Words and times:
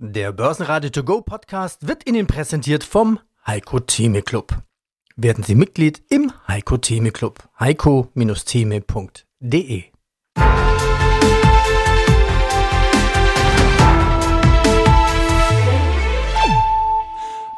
Der 0.00 0.30
Börsenradio 0.30 0.90
To 0.90 1.02
Go 1.02 1.22
Podcast 1.22 1.88
wird 1.88 2.08
Ihnen 2.08 2.28
präsentiert 2.28 2.84
vom 2.84 3.18
Heiko 3.44 3.80
Theme 3.80 4.22
Club. 4.22 4.56
Werden 5.16 5.42
Sie 5.42 5.56
Mitglied 5.56 6.04
im 6.08 6.32
Heiko 6.46 6.76
Theme 6.76 7.10
Club. 7.10 7.42
heiko-theme.de 7.58 9.84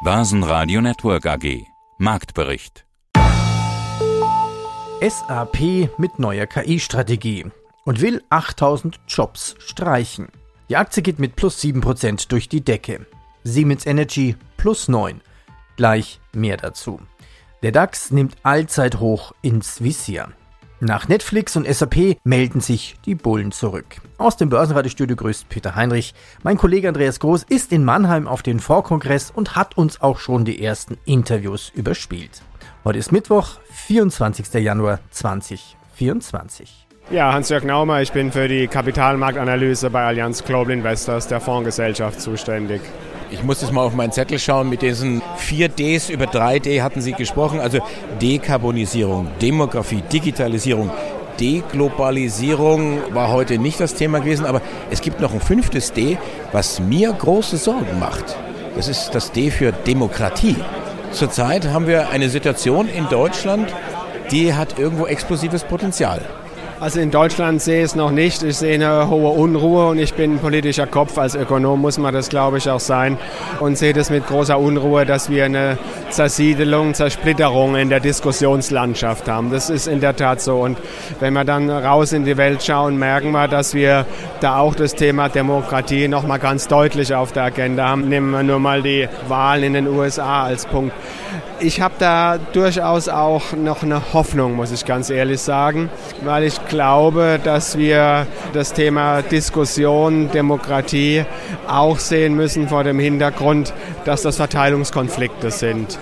Börsenradio 0.03 0.81
Network 0.81 1.27
AG 1.27 1.63
Marktbericht 1.99 2.87
SAP 4.99 5.91
mit 5.99 6.17
neuer 6.17 6.47
KI-Strategie 6.47 7.45
und 7.85 8.01
will 8.01 8.23
8000 8.31 8.99
Jobs 9.07 9.53
streichen. 9.59 10.40
Die 10.71 10.77
Aktie 10.77 11.03
geht 11.03 11.19
mit 11.19 11.35
plus 11.35 11.61
7% 11.61 12.29
durch 12.29 12.47
die 12.47 12.61
Decke. 12.61 13.05
Siemens 13.43 13.85
Energy 13.85 14.37
plus 14.55 14.87
9. 14.87 15.19
Gleich 15.75 16.21
mehr 16.31 16.55
dazu. 16.55 17.01
Der 17.61 17.73
DAX 17.73 18.09
nimmt 18.09 18.37
Allzeithoch 18.43 19.33
ins 19.41 19.83
Visier. 19.83 20.29
Nach 20.79 21.09
Netflix 21.09 21.57
und 21.57 21.67
SAP 21.67 22.15
melden 22.23 22.61
sich 22.61 22.95
die 23.05 23.15
Bullen 23.15 23.51
zurück. 23.51 23.97
Aus 24.17 24.37
dem 24.37 24.47
Börsenradiostudio 24.47 25.17
grüßt 25.17 25.49
Peter 25.49 25.75
Heinrich. 25.75 26.13
Mein 26.41 26.55
Kollege 26.55 26.87
Andreas 26.87 27.19
Groß 27.19 27.43
ist 27.43 27.73
in 27.73 27.83
Mannheim 27.83 28.25
auf 28.25 28.41
den 28.41 28.61
Vorkongress 28.61 29.29
und 29.29 29.57
hat 29.57 29.75
uns 29.75 29.99
auch 29.99 30.19
schon 30.19 30.45
die 30.45 30.63
ersten 30.63 30.97
Interviews 31.03 31.69
überspielt. 31.75 32.43
Heute 32.85 32.97
ist 32.97 33.11
Mittwoch, 33.11 33.59
24. 33.71 34.53
Januar 34.53 35.01
2024. 35.09 36.87
Ja, 37.09 37.33
Hans-Jörg 37.33 37.65
Naumer, 37.65 38.01
ich 38.01 38.13
bin 38.13 38.31
für 38.31 38.47
die 38.47 38.67
Kapitalmarktanalyse 38.67 39.89
bei 39.89 40.03
Allianz 40.03 40.45
Global 40.45 40.71
Investors 40.71 41.27
der 41.27 41.41
Fondsgesellschaft 41.41 42.21
zuständig. 42.21 42.81
Ich 43.31 43.43
muss 43.43 43.61
jetzt 43.61 43.73
mal 43.73 43.81
auf 43.81 43.93
meinen 43.93 44.13
Zettel 44.13 44.39
schauen. 44.39 44.69
Mit 44.69 44.81
diesen 44.81 45.21
4Ds 45.37 46.09
über 46.09 46.25
3D 46.25 46.81
hatten 46.81 47.01
Sie 47.01 47.11
gesprochen. 47.11 47.59
Also 47.59 47.79
Dekarbonisierung, 48.21 49.27
Demografie, 49.41 50.01
Digitalisierung, 50.11 50.89
Deglobalisierung 51.39 53.01
war 53.13 53.29
heute 53.29 53.57
nicht 53.57 53.79
das 53.81 53.95
Thema 53.95 54.19
gewesen. 54.19 54.45
Aber 54.45 54.61
es 54.89 55.01
gibt 55.01 55.19
noch 55.19 55.33
ein 55.33 55.41
fünftes 55.41 55.91
D, 55.91 56.17
was 56.53 56.79
mir 56.79 57.11
große 57.11 57.57
Sorgen 57.57 57.99
macht. 57.99 58.37
Das 58.75 58.87
ist 58.87 59.11
das 59.11 59.33
D 59.33 59.51
für 59.51 59.73
Demokratie. 59.73 60.55
Zurzeit 61.11 61.67
haben 61.67 61.87
wir 61.87 62.09
eine 62.09 62.29
Situation 62.29 62.87
in 62.87 63.09
Deutschland, 63.09 63.73
die 64.31 64.53
hat 64.53 64.79
irgendwo 64.79 65.07
explosives 65.07 65.65
Potenzial. 65.65 66.21
Also 66.81 66.99
in 66.99 67.11
Deutschland 67.11 67.61
sehe 67.61 67.77
ich 67.77 67.83
es 67.83 67.95
noch 67.95 68.09
nicht. 68.09 68.41
Ich 68.41 68.57
sehe 68.57 68.73
eine 68.73 69.07
hohe 69.07 69.29
Unruhe 69.29 69.89
und 69.89 69.99
ich 69.99 70.15
bin 70.15 70.33
ein 70.33 70.39
politischer 70.39 70.87
Kopf. 70.87 71.15
Als 71.19 71.35
Ökonom 71.35 71.79
muss 71.79 71.99
man 71.99 72.11
das, 72.11 72.27
glaube 72.27 72.57
ich, 72.57 72.67
auch 72.71 72.79
sein. 72.79 73.19
Und 73.59 73.77
sehe 73.77 73.93
das 73.93 74.09
mit 74.09 74.25
großer 74.25 74.57
Unruhe, 74.57 75.05
dass 75.05 75.29
wir 75.29 75.45
eine 75.45 75.77
Zersiedelung, 76.09 76.95
Zersplitterung 76.95 77.75
in 77.75 77.89
der 77.89 77.99
Diskussionslandschaft 77.99 79.29
haben. 79.29 79.51
Das 79.51 79.69
ist 79.69 79.85
in 79.85 79.99
der 79.99 80.15
Tat 80.15 80.41
so. 80.41 80.57
Und 80.59 80.79
wenn 81.19 81.35
wir 81.35 81.43
dann 81.43 81.69
raus 81.69 82.13
in 82.13 82.25
die 82.25 82.37
Welt 82.37 82.63
schauen, 82.63 82.97
merken 82.97 83.29
wir, 83.29 83.47
dass 83.47 83.75
wir 83.75 84.07
da 84.39 84.57
auch 84.57 84.73
das 84.73 84.95
Thema 84.95 85.29
Demokratie 85.29 86.07
noch 86.07 86.25
mal 86.25 86.39
ganz 86.39 86.67
deutlich 86.67 87.13
auf 87.13 87.31
der 87.31 87.43
Agenda 87.43 87.89
haben. 87.89 88.09
Nehmen 88.09 88.31
wir 88.31 88.41
nur 88.41 88.57
mal 88.57 88.81
die 88.81 89.07
Wahlen 89.27 89.65
in 89.65 89.73
den 89.73 89.87
USA 89.87 90.45
als 90.45 90.65
Punkt 90.65 90.93
ich 91.61 91.79
habe 91.79 91.93
da 91.99 92.37
durchaus 92.37 93.07
auch 93.07 93.53
noch 93.53 93.83
eine 93.83 94.13
Hoffnung, 94.13 94.55
muss 94.55 94.71
ich 94.71 94.85
ganz 94.85 95.09
ehrlich 95.09 95.41
sagen, 95.41 95.89
weil 96.21 96.43
ich 96.43 96.65
glaube, 96.71 97.39
dass 97.43 97.77
wir 97.77 98.25
das 98.53 98.73
Thema 98.73 99.21
Diskussion, 99.21 100.31
Demokratie 100.31 101.25
auch 101.67 101.99
sehen 101.99 102.33
müssen 102.33 102.69
vor 102.69 102.85
dem 102.85 102.97
Hintergrund, 102.97 103.73
dass 104.05 104.21
das 104.21 104.37
Verteilungskonflikte 104.37 105.51
sind. 105.51 105.99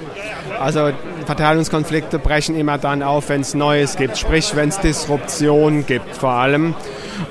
Also 0.60 0.92
Verteilungskonflikte 1.26 2.20
brechen 2.20 2.56
immer 2.56 2.78
dann 2.78 3.02
auf, 3.02 3.30
wenn 3.30 3.42
es 3.42 3.56
Neues 3.56 3.98
gibt, 3.98 4.18
sprich 4.18 4.56
wenn 4.56 4.70
es 4.70 4.80
Disruption 4.80 5.86
gibt 5.86 6.16
vor 6.16 6.32
allem 6.32 6.76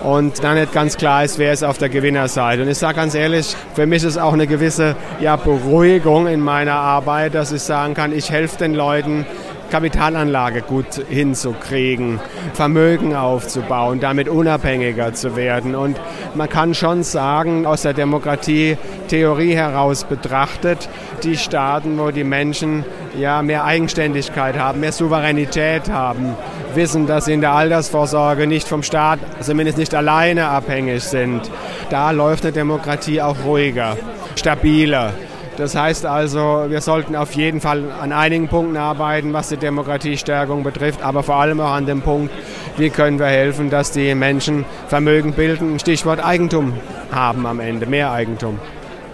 und 0.00 0.42
dann 0.42 0.58
nicht 0.58 0.72
ganz 0.72 0.96
klar 0.96 1.24
ist, 1.24 1.38
wer 1.38 1.52
ist 1.52 1.62
auf 1.62 1.78
der 1.78 1.88
Gewinnerseite. 1.88 2.62
Und 2.62 2.68
ich 2.68 2.78
sage 2.78 2.96
ganz 2.96 3.14
ehrlich, 3.14 3.54
für 3.74 3.86
mich 3.86 4.02
ist 4.02 4.18
auch 4.18 4.32
eine 4.32 4.46
gewisse 4.46 4.96
ja, 5.20 5.36
Beruhigung 5.36 6.26
in 6.26 6.40
meiner 6.40 6.74
Arbeit, 6.74 7.34
dass 7.34 7.52
ich 7.52 7.62
sagen 7.62 7.94
kann, 7.94 8.12
ich 8.12 8.30
helfe 8.30 8.58
den 8.58 8.74
Leuten, 8.74 9.26
Kapitalanlage 9.70 10.62
gut 10.62 11.02
hinzukriegen, 11.08 12.20
Vermögen 12.54 13.14
aufzubauen, 13.14 14.00
damit 14.00 14.28
unabhängiger 14.28 15.14
zu 15.14 15.36
werden. 15.36 15.74
Und 15.74 15.98
man 16.34 16.48
kann 16.48 16.74
schon 16.74 17.02
sagen, 17.02 17.66
aus 17.66 17.82
der 17.82 17.92
Demokratie-Theorie 17.92 19.54
heraus 19.54 20.04
betrachtet, 20.04 20.88
die 21.22 21.36
Staaten, 21.36 21.98
wo 21.98 22.10
die 22.10 22.24
Menschen 22.24 22.84
ja 23.18 23.42
mehr 23.42 23.64
Eigenständigkeit 23.64 24.58
haben, 24.58 24.80
mehr 24.80 24.92
Souveränität 24.92 25.90
haben, 25.90 26.34
wissen, 26.74 27.06
dass 27.06 27.26
sie 27.26 27.32
in 27.32 27.40
der 27.40 27.52
Altersvorsorge 27.52 28.46
nicht 28.46 28.68
vom 28.68 28.82
Staat, 28.82 29.18
zumindest 29.40 29.78
nicht 29.78 29.94
alleine 29.94 30.48
abhängig 30.48 31.02
sind, 31.02 31.50
da 31.90 32.10
läuft 32.10 32.44
eine 32.44 32.52
Demokratie 32.52 33.20
auch 33.20 33.44
ruhiger, 33.44 33.96
stabiler. 34.36 35.12
Das 35.58 35.74
heißt 35.74 36.06
also, 36.06 36.66
wir 36.68 36.80
sollten 36.80 37.16
auf 37.16 37.32
jeden 37.32 37.60
Fall 37.60 37.90
an 38.00 38.12
einigen 38.12 38.46
Punkten 38.46 38.76
arbeiten, 38.76 39.32
was 39.32 39.48
die 39.48 39.56
Demokratiestärkung 39.56 40.62
betrifft, 40.62 41.02
aber 41.02 41.24
vor 41.24 41.34
allem 41.34 41.60
auch 41.60 41.72
an 41.72 41.84
dem 41.84 42.00
Punkt, 42.00 42.32
wie 42.76 42.90
können 42.90 43.18
wir 43.18 43.26
helfen, 43.26 43.68
dass 43.68 43.90
die 43.90 44.14
Menschen 44.14 44.64
Vermögen 44.86 45.32
bilden, 45.32 45.80
Stichwort 45.80 46.24
Eigentum 46.24 46.74
haben 47.10 47.44
am 47.44 47.58
Ende, 47.58 47.86
mehr 47.86 48.12
Eigentum. 48.12 48.60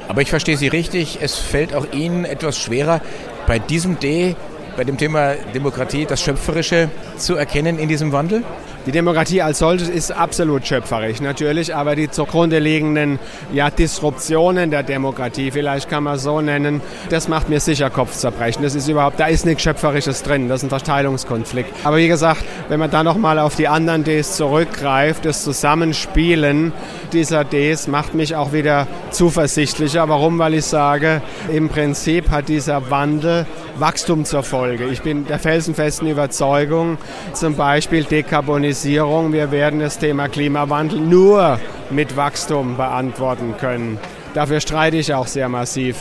Aber 0.06 0.20
ich 0.20 0.28
verstehe 0.28 0.58
Sie 0.58 0.68
richtig, 0.68 1.20
es 1.22 1.38
fällt 1.38 1.74
auch 1.74 1.86
Ihnen 1.92 2.26
etwas 2.26 2.58
schwerer, 2.58 3.00
bei 3.46 3.58
diesem 3.58 3.98
D, 3.98 4.36
bei 4.76 4.84
dem 4.84 4.96
Thema 4.98 5.34
Demokratie, 5.54 6.06
das 6.06 6.20
Schöpferische 6.20 6.90
zu 7.16 7.36
erkennen 7.36 7.78
in 7.78 7.88
diesem 7.88 8.12
Wandel? 8.12 8.42
Die 8.86 8.92
Demokratie 8.92 9.40
als 9.40 9.60
solches 9.60 9.88
ist 9.88 10.10
absolut 10.10 10.66
schöpferisch, 10.66 11.22
natürlich, 11.22 11.74
aber 11.74 11.96
die 11.96 12.10
zugrunde 12.10 12.58
liegenden 12.58 13.18
ja, 13.50 13.70
Disruptionen 13.70 14.70
der 14.70 14.82
Demokratie, 14.82 15.50
vielleicht 15.50 15.88
kann 15.88 16.04
man 16.04 16.18
so 16.18 16.42
nennen, 16.42 16.82
das 17.08 17.26
macht 17.26 17.48
mir 17.48 17.60
sicher 17.60 17.88
Kopfzerbrechen. 17.88 18.62
Das 18.62 18.74
ist 18.74 18.86
überhaupt, 18.86 19.18
da 19.18 19.24
ist 19.24 19.46
nichts 19.46 19.62
Schöpferisches 19.62 20.22
drin, 20.22 20.50
das 20.50 20.58
ist 20.58 20.64
ein 20.64 20.68
Verteilungskonflikt. 20.68 21.70
Aber 21.82 21.96
wie 21.96 22.08
gesagt, 22.08 22.44
wenn 22.68 22.78
man 22.78 22.90
da 22.90 23.02
nochmal 23.02 23.38
auf 23.38 23.56
die 23.56 23.68
anderen 23.68 24.04
Ds 24.04 24.36
zurückgreift, 24.36 25.24
das 25.24 25.42
Zusammenspielen 25.44 26.74
dieser 27.14 27.44
Ds 27.44 27.86
macht 27.86 28.12
mich 28.12 28.36
auch 28.36 28.52
wieder 28.52 28.86
zuversichtlicher. 29.10 30.06
Warum? 30.10 30.38
Weil 30.38 30.54
ich 30.54 30.66
sage, 30.66 31.22
im 31.50 31.70
Prinzip 31.70 32.28
hat 32.28 32.50
dieser 32.50 32.90
Wandel 32.90 33.46
Wachstum 33.76 34.24
zur 34.24 34.42
Folge. 34.42 34.84
Ich 34.86 35.02
bin 35.02 35.26
der 35.26 35.38
felsenfesten 35.38 36.08
Überzeugung, 36.08 36.96
zum 37.32 37.56
Beispiel 37.56 38.04
Dekarbonisierung, 38.04 39.32
wir 39.32 39.50
werden 39.50 39.80
das 39.80 39.98
Thema 39.98 40.28
Klimawandel 40.28 41.00
nur 41.00 41.58
mit 41.90 42.16
Wachstum 42.16 42.76
beantworten 42.76 43.54
können. 43.58 43.98
Dafür 44.34 44.60
streite 44.60 44.96
ich 44.96 45.14
auch 45.14 45.28
sehr 45.28 45.48
massiv. 45.48 45.96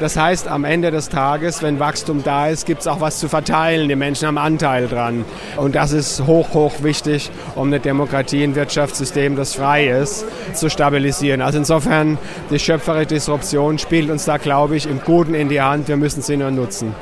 Das 0.00 0.16
heißt, 0.16 0.48
am 0.48 0.64
Ende 0.64 0.90
des 0.90 1.08
Tages, 1.08 1.62
wenn 1.62 1.78
Wachstum 1.78 2.22
da 2.22 2.48
ist, 2.48 2.66
gibt 2.66 2.80
es 2.80 2.86
auch 2.86 3.00
was 3.00 3.18
zu 3.18 3.28
verteilen. 3.28 3.88
Die 3.88 3.96
Menschen 3.96 4.26
haben 4.26 4.38
Anteil 4.38 4.88
dran. 4.88 5.24
Und 5.56 5.74
das 5.74 5.92
ist 5.92 6.26
hoch, 6.26 6.52
hoch 6.52 6.82
wichtig, 6.82 7.30
um 7.54 7.68
eine 7.68 7.80
Demokratie, 7.80 8.42
ein 8.42 8.56
Wirtschaftssystem, 8.56 9.36
das 9.36 9.54
frei 9.54 9.86
ist, 9.86 10.26
zu 10.52 10.68
stabilisieren. 10.68 11.40
Also 11.40 11.58
insofern, 11.58 12.18
die 12.50 12.58
schöpferische 12.58 13.06
Disruption 13.06 13.78
spielt 13.78 14.10
uns 14.10 14.24
da, 14.24 14.36
glaube 14.36 14.76
ich, 14.76 14.86
im 14.86 15.00
Guten 15.00 15.34
in 15.34 15.48
die 15.48 15.62
Hand. 15.62 15.88
Wir 15.88 15.96
müssen 15.96 16.22
sie 16.22 16.36
nur 16.36 16.50
nutzen. 16.50 16.92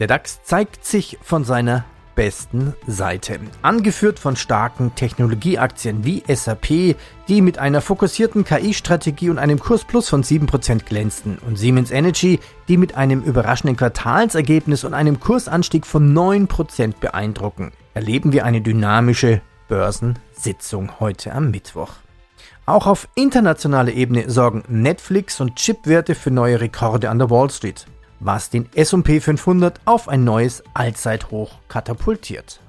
Der 0.00 0.06
DAX 0.06 0.42
zeigt 0.44 0.86
sich 0.86 1.18
von 1.20 1.44
seiner 1.44 1.84
besten 2.14 2.74
Seite. 2.86 3.38
Angeführt 3.60 4.18
von 4.18 4.34
starken 4.34 4.94
Technologieaktien 4.94 6.06
wie 6.06 6.22
SAP, 6.26 6.96
die 7.28 7.42
mit 7.42 7.58
einer 7.58 7.82
fokussierten 7.82 8.46
KI-Strategie 8.46 9.28
und 9.28 9.36
einem 9.38 9.58
Kursplus 9.58 10.08
von 10.08 10.22
7% 10.22 10.86
glänzten, 10.86 11.36
und 11.46 11.58
Siemens 11.58 11.90
Energy, 11.90 12.40
die 12.66 12.78
mit 12.78 12.94
einem 12.96 13.22
überraschenden 13.22 13.76
Quartalsergebnis 13.76 14.84
und 14.84 14.94
einem 14.94 15.20
Kursanstieg 15.20 15.84
von 15.84 16.14
9% 16.16 16.94
beeindrucken, 16.98 17.70
erleben 17.92 18.32
wir 18.32 18.46
eine 18.46 18.62
dynamische 18.62 19.42
Börsensitzung 19.68 20.98
heute 20.98 21.32
am 21.32 21.50
Mittwoch. 21.50 21.92
Auch 22.64 22.86
auf 22.86 23.06
internationaler 23.16 23.92
Ebene 23.92 24.30
sorgen 24.30 24.64
Netflix 24.66 25.42
und 25.42 25.56
Chipwerte 25.56 26.14
für 26.14 26.30
neue 26.30 26.58
Rekorde 26.62 27.10
an 27.10 27.18
der 27.18 27.28
Wall 27.28 27.50
Street 27.50 27.86
was 28.20 28.50
den 28.50 28.68
S&P 28.74 29.20
500 29.20 29.80
auf 29.86 30.08
ein 30.08 30.24
neues 30.24 30.62
Allzeithoch 30.74 31.52
katapultiert. 31.68 32.60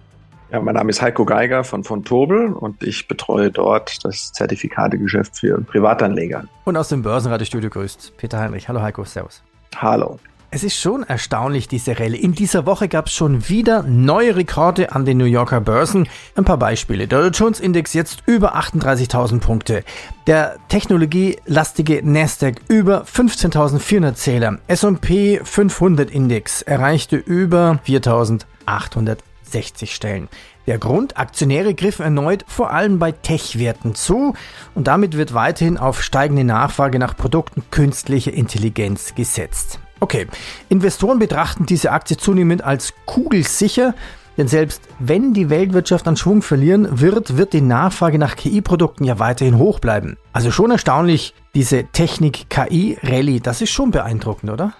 Ja, 0.51 0.59
mein 0.59 0.75
Name 0.75 0.89
ist 0.89 1.01
Heiko 1.01 1.23
Geiger 1.23 1.63
von 1.63 1.83
von 1.83 2.03
Tobel 2.03 2.47
und 2.47 2.83
ich 2.83 3.07
betreue 3.07 3.51
dort 3.51 4.03
das 4.03 4.33
Zertifikategeschäft 4.33 5.39
für 5.39 5.61
Privatanleger. 5.61 6.45
Und 6.65 6.75
aus 6.75 6.89
dem 6.89 7.03
Börsenradiostudio 7.03 7.69
grüßt 7.69 8.17
Peter 8.17 8.39
Heinrich. 8.39 8.67
Hallo 8.67 8.81
Heiko, 8.81 9.05
Servus. 9.05 9.43
Hallo. 9.77 10.19
Es 10.53 10.65
ist 10.65 10.75
schon 10.75 11.03
erstaunlich, 11.03 11.69
diese 11.69 11.97
Rallye. 11.97 12.17
In 12.17 12.33
dieser 12.33 12.65
Woche 12.65 12.89
gab 12.89 13.07
es 13.07 13.13
schon 13.13 13.47
wieder 13.47 13.83
neue 13.83 14.35
Rekorde 14.35 14.91
an 14.91 15.05
den 15.05 15.17
New 15.17 15.23
Yorker 15.23 15.61
Börsen. 15.61 16.09
Ein 16.35 16.43
paar 16.43 16.57
Beispiele. 16.57 17.07
Der 17.07 17.21
Dow 17.21 17.29
Jones 17.29 17.61
Index 17.61 17.93
jetzt 17.93 18.23
über 18.25 18.57
38.000 18.57 19.39
Punkte. 19.39 19.85
Der 20.27 20.57
technologielastige 20.67 22.01
Nasdaq 22.03 22.59
über 22.67 23.03
15.400 23.03 24.15
Zähler. 24.15 24.57
S&P 24.67 25.39
500 25.41 26.11
Index 26.11 26.63
erreichte 26.63 27.15
über 27.15 27.79
4.860 27.87 29.85
Stellen. 29.85 30.27
Der 30.67 30.79
Grund, 30.79 31.15
Aktionäre 31.15 31.73
griffen 31.73 32.03
erneut 32.03 32.43
vor 32.45 32.71
allem 32.71 32.99
bei 32.99 33.13
Tech-Werten 33.13 33.95
zu 33.95 34.33
und 34.75 34.87
damit 34.87 35.15
wird 35.15 35.33
weiterhin 35.33 35.77
auf 35.77 36.03
steigende 36.03 36.43
Nachfrage 36.43 36.99
nach 36.99 37.15
Produkten 37.15 37.63
künstlicher 37.71 38.33
Intelligenz 38.33 39.15
gesetzt. 39.15 39.79
Okay, 40.01 40.27
Investoren 40.67 41.19
betrachten 41.19 41.67
diese 41.67 41.91
Aktie 41.91 42.17
zunehmend 42.17 42.63
als 42.63 42.93
kugelsicher, 43.05 43.93
denn 44.35 44.47
selbst 44.47 44.81
wenn 44.97 45.33
die 45.33 45.51
Weltwirtschaft 45.51 46.07
an 46.07 46.17
Schwung 46.17 46.41
verlieren 46.41 46.99
wird, 46.99 47.37
wird 47.37 47.53
die 47.53 47.61
Nachfrage 47.61 48.17
nach 48.17 48.35
KI-Produkten 48.35 49.03
ja 49.03 49.19
weiterhin 49.19 49.59
hoch 49.59 49.79
bleiben. 49.79 50.17
Also 50.33 50.49
schon 50.49 50.71
erstaunlich, 50.71 51.35
diese 51.53 51.83
Technik-KI-Rallye, 51.83 53.41
das 53.41 53.61
ist 53.61 53.69
schon 53.69 53.91
beeindruckend, 53.91 54.51
oder? 54.51 54.73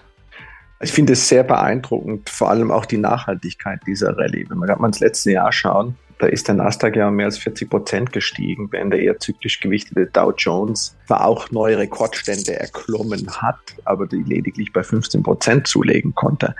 Ich 0.80 0.90
finde 0.90 1.12
es 1.12 1.28
sehr 1.28 1.44
beeindruckend, 1.44 2.28
vor 2.28 2.50
allem 2.50 2.72
auch 2.72 2.84
die 2.84 2.98
Nachhaltigkeit 2.98 3.80
dieser 3.86 4.18
Rallye. 4.18 4.46
Wenn 4.48 4.58
wir 4.58 4.66
gerade 4.66 4.80
mal 4.80 4.88
ins 4.88 4.98
letzte 4.98 5.30
Jahr 5.30 5.52
schauen, 5.52 5.96
da 6.22 6.28
ist 6.28 6.46
der 6.46 6.54
Nasdaq 6.54 6.94
ja 6.94 7.08
um 7.08 7.16
mehr 7.16 7.26
als 7.26 7.38
40 7.38 7.68
Prozent 7.68 8.12
gestiegen, 8.12 8.68
während 8.70 8.92
der 8.92 9.00
eher 9.00 9.18
zyklisch 9.18 9.58
gewichtete 9.58 10.06
Dow 10.06 10.32
Jones 10.36 10.96
zwar 11.08 11.26
auch 11.26 11.50
neue 11.50 11.78
Rekordstände 11.78 12.54
erklommen 12.60 13.26
hat, 13.28 13.58
aber 13.84 14.06
die 14.06 14.22
lediglich 14.22 14.72
bei 14.72 14.84
15 14.84 15.24
Prozent 15.24 15.66
zulegen 15.66 16.14
konnte. 16.14 16.54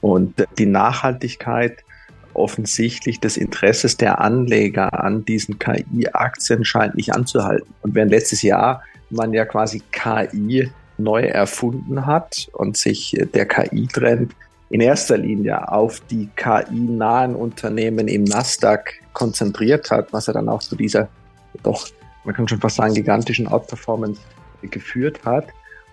Und 0.00 0.44
die 0.58 0.66
Nachhaltigkeit 0.66 1.84
offensichtlich 2.34 3.20
des 3.20 3.36
Interesses 3.36 3.96
der 3.96 4.20
Anleger 4.20 4.92
an 5.04 5.24
diesen 5.24 5.60
KI-Aktien 5.60 6.64
scheint 6.64 6.96
nicht 6.96 7.14
anzuhalten. 7.14 7.72
Und 7.82 7.94
während 7.94 8.10
letztes 8.10 8.42
Jahr 8.42 8.82
man 9.10 9.32
ja 9.32 9.44
quasi 9.44 9.82
KI 9.92 10.68
neu 10.98 11.22
erfunden 11.22 12.06
hat 12.06 12.48
und 12.54 12.76
sich 12.76 13.16
der 13.34 13.46
KI-Trend 13.46 14.32
in 14.68 14.80
erster 14.80 15.16
Linie 15.16 15.70
auf 15.70 16.00
die 16.00 16.28
KI-nahen 16.34 17.34
Unternehmen 17.34 18.08
im 18.08 18.24
Nasdaq 18.24 18.94
konzentriert 19.12 19.90
hat, 19.90 20.12
was 20.12 20.28
er 20.28 20.34
dann 20.34 20.48
auch 20.48 20.60
zu 20.60 20.76
dieser 20.76 21.08
doch, 21.62 21.88
man 22.24 22.34
kann 22.34 22.48
schon 22.48 22.60
fast 22.60 22.76
sagen, 22.76 22.94
gigantischen 22.94 23.48
Outperformance 23.48 24.20
geführt 24.62 25.24
hat, 25.24 25.48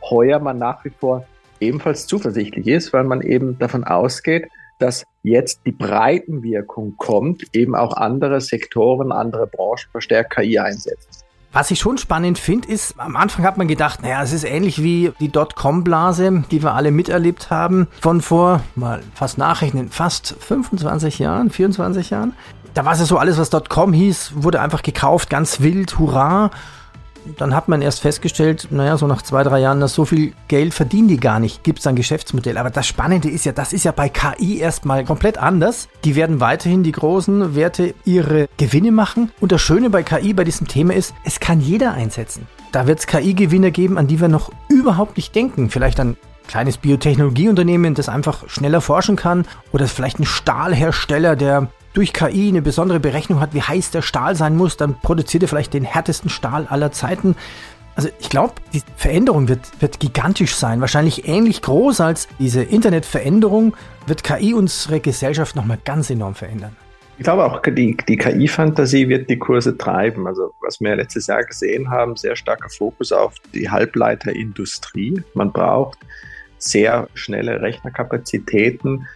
heuer 0.09 0.39
man 0.39 0.57
nach 0.57 0.83
wie 0.83 0.89
vor 0.89 1.25
ebenfalls 1.59 2.07
zuversichtlich 2.07 2.67
ist, 2.67 2.93
weil 2.93 3.03
man 3.03 3.21
eben 3.21 3.57
davon 3.59 3.83
ausgeht, 3.83 4.49
dass 4.79 5.05
jetzt 5.21 5.61
die 5.65 5.71
Breitenwirkung 5.71 6.97
kommt, 6.97 7.43
eben 7.53 7.75
auch 7.75 7.95
andere 7.95 8.41
Sektoren, 8.41 9.11
andere 9.11 9.47
Branchen 9.47 9.89
verstärkt 9.91 10.35
KI 10.35 10.59
einsetzen. 10.59 11.22
Was 11.55 11.69
ich 11.69 11.79
schon 11.79 11.99
spannend 11.99 12.39
finde, 12.39 12.67
ist, 12.67 12.95
am 12.99 13.15
Anfang 13.15 13.45
hat 13.45 13.59
man 13.59 13.67
gedacht, 13.67 14.01
naja, 14.01 14.23
es 14.23 14.33
ist 14.33 14.43
ähnlich 14.43 14.81
wie 14.81 15.13
die 15.19 15.31
Dotcom-Blase, 15.31 16.45
die 16.49 16.63
wir 16.63 16.73
alle 16.73 16.89
miterlebt 16.89 17.51
haben, 17.51 17.87
von 18.01 18.21
vor, 18.21 18.61
mal 18.73 19.03
fast 19.13 19.37
nachrechnen, 19.37 19.89
fast 19.89 20.35
25 20.39 21.19
Jahren, 21.19 21.51
24 21.51 22.09
Jahren. 22.09 22.33
Da 22.73 22.85
war 22.85 22.93
es 22.93 22.99
ja 23.01 23.05
so, 23.05 23.19
alles 23.19 23.37
was 23.37 23.51
Dotcom 23.51 23.93
hieß, 23.93 24.31
wurde 24.37 24.61
einfach 24.61 24.81
gekauft, 24.81 25.29
ganz 25.29 25.59
wild, 25.59 25.99
hurra 25.99 26.49
dann 27.37 27.55
hat 27.55 27.67
man 27.67 27.81
erst 27.81 28.01
festgestellt, 28.01 28.67
naja, 28.71 28.97
so 28.97 29.07
nach 29.07 29.21
zwei, 29.21 29.43
drei 29.43 29.59
Jahren, 29.59 29.79
dass 29.79 29.93
so 29.93 30.05
viel 30.05 30.33
Geld 30.47 30.73
verdienen 30.73 31.07
die 31.07 31.17
gar 31.17 31.39
nicht, 31.39 31.63
gibt 31.63 31.79
es 31.79 31.87
ein 31.87 31.95
Geschäftsmodell. 31.95 32.57
Aber 32.57 32.69
das 32.69 32.87
Spannende 32.87 33.29
ist 33.29 33.45
ja, 33.45 33.51
das 33.51 33.73
ist 33.73 33.85
ja 33.85 33.91
bei 33.91 34.09
KI 34.09 34.59
erstmal 34.59 35.03
komplett 35.03 35.37
anders. 35.37 35.87
Die 36.03 36.15
werden 36.15 36.39
weiterhin 36.39 36.83
die 36.83 36.91
großen 36.91 37.55
Werte 37.55 37.93
ihre 38.05 38.47
Gewinne 38.57 38.91
machen. 38.91 39.31
Und 39.39 39.51
das 39.51 39.61
Schöne 39.61 39.89
bei 39.89 40.03
KI 40.03 40.33
bei 40.33 40.43
diesem 40.43 40.67
Thema 40.67 40.93
ist, 40.93 41.13
es 41.23 41.39
kann 41.39 41.61
jeder 41.61 41.93
einsetzen. 41.93 42.47
Da 42.71 42.87
wird 42.87 42.99
es 42.99 43.07
KI-Gewinner 43.07 43.71
geben, 43.71 43.97
an 43.97 44.07
die 44.07 44.19
wir 44.19 44.27
noch 44.27 44.51
überhaupt 44.67 45.17
nicht 45.17 45.35
denken. 45.35 45.69
Vielleicht 45.69 45.99
ein 45.99 46.17
kleines 46.47 46.77
Biotechnologieunternehmen, 46.77 47.93
das 47.93 48.09
einfach 48.09 48.49
schneller 48.49 48.81
forschen 48.81 49.15
kann 49.15 49.45
oder 49.71 49.87
vielleicht 49.87 50.19
ein 50.19 50.25
Stahlhersteller, 50.25 51.35
der 51.35 51.69
durch 51.93 52.13
KI 52.13 52.49
eine 52.49 52.61
besondere 52.61 52.99
Berechnung 52.99 53.39
hat, 53.39 53.53
wie 53.53 53.61
heiß 53.61 53.91
der 53.91 54.01
Stahl 54.01 54.35
sein 54.35 54.55
muss, 54.55 54.77
dann 54.77 54.95
produziert 54.99 55.43
er 55.43 55.49
vielleicht 55.49 55.73
den 55.73 55.83
härtesten 55.83 56.29
Stahl 56.29 56.67
aller 56.67 56.91
Zeiten. 56.91 57.35
Also 57.95 58.09
ich 58.19 58.29
glaube, 58.29 58.55
die 58.73 58.81
Veränderung 58.95 59.47
wird, 59.47 59.59
wird 59.79 59.99
gigantisch 59.99 60.55
sein, 60.55 60.81
wahrscheinlich 60.81 61.27
ähnlich 61.27 61.61
groß 61.61 62.01
als 62.01 62.27
diese 62.39 62.63
Internetveränderung, 62.63 63.75
wird 64.07 64.23
KI 64.23 64.53
unsere 64.53 64.99
Gesellschaft 64.99 65.55
nochmal 65.55 65.77
ganz 65.85 66.09
enorm 66.09 66.33
verändern. 66.33 66.75
Ich 67.19 67.23
glaube 67.23 67.45
auch, 67.45 67.61
die, 67.61 67.95
die 67.95 68.17
KI-Fantasie 68.17 69.07
wird 69.07 69.29
die 69.29 69.37
Kurse 69.37 69.77
treiben. 69.77 70.25
Also 70.25 70.53
was 70.61 70.81
wir 70.81 70.95
letztes 70.95 71.27
Jahr 71.27 71.43
gesehen 71.43 71.91
haben, 71.91 72.15
sehr 72.15 72.35
starker 72.35 72.69
Fokus 72.69 73.11
auf 73.11 73.35
die 73.53 73.69
Halbleiterindustrie. 73.69 75.21
Man 75.35 75.51
braucht 75.51 75.99
sehr 76.57 77.07
schnelle 77.13 77.61
Rechnerkapazitäten, 77.61 79.07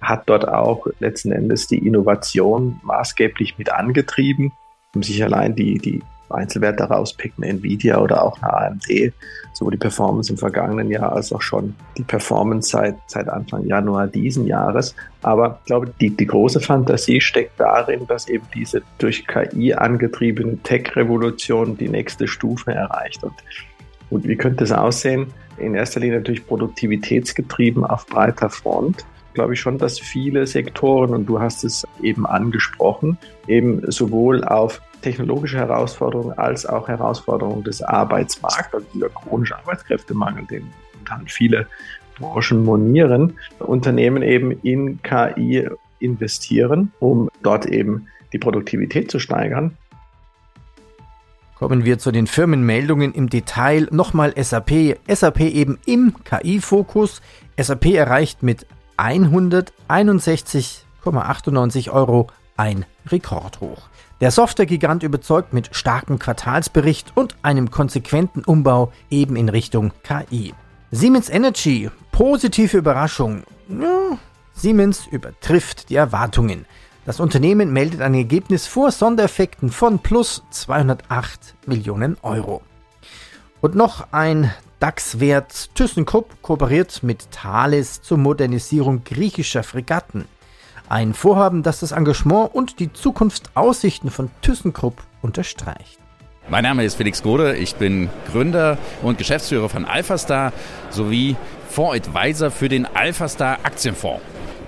hat 0.00 0.24
dort 0.26 0.46
auch 0.46 0.86
letzten 1.00 1.32
Endes 1.32 1.66
die 1.66 1.86
Innovation 1.86 2.80
maßgeblich 2.82 3.58
mit 3.58 3.72
angetrieben, 3.72 4.52
um 4.94 5.02
sich 5.02 5.22
allein 5.22 5.54
die, 5.54 5.78
die 5.78 6.02
Einzelwerte 6.30 6.84
rauspicken, 6.84 7.44
Nvidia 7.44 7.98
oder 7.98 8.22
auch 8.22 8.40
eine 8.42 8.52
AMD, 8.52 9.12
sowohl 9.52 9.72
die 9.72 9.78
Performance 9.78 10.32
im 10.32 10.38
vergangenen 10.38 10.90
Jahr 10.90 11.12
als 11.12 11.32
auch 11.32 11.42
schon 11.42 11.74
die 11.96 12.02
Performance 12.02 12.70
seit, 12.70 12.96
seit 13.06 13.28
Anfang 13.28 13.64
Januar 13.64 14.06
diesen 14.06 14.46
Jahres. 14.46 14.94
Aber 15.22 15.58
ich 15.60 15.66
glaube, 15.66 15.92
die, 16.00 16.10
die 16.10 16.26
große 16.26 16.60
Fantasie 16.60 17.20
steckt 17.20 17.58
darin, 17.58 18.06
dass 18.06 18.28
eben 18.28 18.44
diese 18.54 18.82
durch 18.98 19.26
KI 19.26 19.74
angetriebene 19.74 20.58
Tech-Revolution 20.62 21.76
die 21.76 21.88
nächste 21.88 22.28
Stufe 22.28 22.72
erreicht. 22.72 23.22
Und, 23.24 23.34
und 24.10 24.26
wie 24.26 24.36
könnte 24.36 24.64
es 24.64 24.72
aussehen? 24.72 25.32
In 25.56 25.74
erster 25.74 26.00
Linie 26.00 26.18
natürlich 26.18 26.46
produktivitätsgetrieben 26.46 27.84
auf 27.84 28.06
breiter 28.06 28.50
Front 28.50 29.04
glaube 29.38 29.54
ich 29.54 29.60
schon, 29.60 29.78
dass 29.78 30.00
viele 30.00 30.48
Sektoren, 30.48 31.14
und 31.14 31.26
du 31.26 31.38
hast 31.40 31.62
es 31.62 31.86
eben 32.02 32.26
angesprochen, 32.26 33.18
eben 33.46 33.88
sowohl 33.88 34.42
auf 34.42 34.82
technologische 35.00 35.58
Herausforderungen 35.58 36.36
als 36.36 36.66
auch 36.66 36.88
Herausforderungen 36.88 37.62
des 37.62 37.80
Arbeitsmarkts, 37.80 38.74
also 38.74 38.86
dieser 38.92 39.10
chronische 39.10 39.56
Arbeitskräftemangel, 39.56 40.44
den 40.46 40.64
dann 41.08 41.28
viele 41.28 41.68
Branchen 42.18 42.64
monieren, 42.64 43.34
Unternehmen 43.60 44.24
eben 44.24 44.50
in 44.50 45.00
KI 45.04 45.68
investieren, 46.00 46.90
um 46.98 47.30
dort 47.44 47.66
eben 47.66 48.08
die 48.32 48.38
Produktivität 48.38 49.08
zu 49.08 49.20
steigern. 49.20 49.76
Kommen 51.54 51.84
wir 51.84 51.98
zu 51.98 52.10
den 52.10 52.26
Firmenmeldungen 52.26 53.14
im 53.14 53.30
Detail. 53.30 53.86
Nochmal 53.92 54.34
SAP. 54.36 54.98
SAP 55.08 55.42
eben 55.42 55.78
im 55.86 56.14
KI-Fokus. 56.24 57.22
SAP 57.56 57.86
erreicht 57.86 58.42
mit 58.42 58.66
161,98 58.98 61.90
Euro 61.90 62.26
ein 62.56 62.84
Rekordhoch. 63.06 63.88
Der 64.20 64.32
Softwaregigant 64.32 65.04
überzeugt 65.04 65.52
mit 65.52 65.74
starkem 65.74 66.18
Quartalsbericht 66.18 67.12
und 67.14 67.36
einem 67.42 67.70
konsequenten 67.70 68.42
Umbau 68.44 68.92
eben 69.10 69.36
in 69.36 69.48
Richtung 69.48 69.92
KI. 70.02 70.54
Siemens 70.90 71.30
Energy, 71.30 71.88
positive 72.10 72.76
Überraschung. 72.76 73.44
Ja, 73.68 74.18
Siemens 74.54 75.06
übertrifft 75.06 75.90
die 75.90 75.96
Erwartungen. 75.96 76.66
Das 77.04 77.20
Unternehmen 77.20 77.72
meldet 77.72 78.00
ein 78.00 78.14
Ergebnis 78.14 78.66
vor 78.66 78.90
Sondereffekten 78.90 79.70
von 79.70 80.00
plus 80.00 80.42
208 80.50 81.54
Millionen 81.66 82.16
Euro. 82.22 82.62
Und 83.60 83.76
noch 83.76 84.12
ein 84.12 84.50
DAX-Wert 84.80 85.74
ThyssenKrupp 85.74 86.40
kooperiert 86.40 87.02
mit 87.02 87.30
Thales 87.32 88.00
zur 88.00 88.16
Modernisierung 88.16 89.02
griechischer 89.02 89.64
Fregatten. 89.64 90.26
Ein 90.88 91.14
Vorhaben, 91.14 91.64
das 91.64 91.80
das 91.80 91.92
Engagement 91.92 92.54
und 92.54 92.78
die 92.78 92.92
Zukunftsaussichten 92.92 94.10
von 94.10 94.30
ThyssenKrupp 94.40 95.02
unterstreicht. 95.20 95.98
Mein 96.48 96.62
Name 96.62 96.84
ist 96.84 96.94
Felix 96.94 97.22
Gode, 97.22 97.56
ich 97.56 97.74
bin 97.74 98.08
Gründer 98.30 98.78
und 99.02 99.18
Geschäftsführer 99.18 99.68
von 99.68 99.84
AlphaStar 99.84 100.52
sowie 100.90 101.36
Fondsadvisor 101.68 102.50
für 102.50 102.68
den 102.68 102.86
AlphaStar 102.86 103.58
Aktienfonds. 103.64 104.22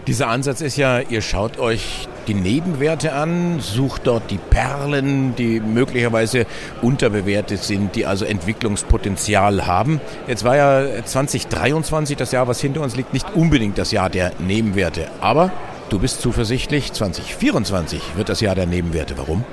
Dieser 0.07 0.29
Ansatz 0.29 0.63
ist 0.63 0.77
ja, 0.77 1.01
ihr 1.01 1.21
schaut 1.21 1.59
euch 1.59 2.09
die 2.27 2.33
Nebenwerte 2.35 3.13
an, 3.13 3.61
sucht 3.61 4.07
dort 4.07 4.31
die 4.31 4.39
Perlen, 4.39 5.37
die 5.37 5.61
möglicherweise 5.61 6.47
unterbewertet 6.81 7.63
sind, 7.63 7.95
die 7.97 8.07
also 8.07 8.25
Entwicklungspotenzial 8.25 9.67
haben. 9.67 10.01
Jetzt 10.27 10.43
war 10.43 10.57
ja 10.57 11.05
2023, 11.05 12.17
das 12.17 12.33
Jahr, 12.33 12.49
was 12.49 12.61
hinter 12.61 12.81
uns 12.81 12.97
liegt, 12.97 13.13
nicht 13.13 13.27
unbedingt 13.35 13.77
das 13.77 13.93
Jahr 13.93 14.09
der 14.09 14.33
Nebenwerte. 14.39 15.09
Aber 15.21 15.53
du 15.91 15.99
bist 15.99 16.23
zuversichtlich, 16.23 16.93
2024 16.93 18.17
wird 18.17 18.31
das 18.31 18.41
Jahr 18.41 18.55
der 18.55 18.67
Nebenwerte. 18.67 19.19
Warum? 19.19 19.45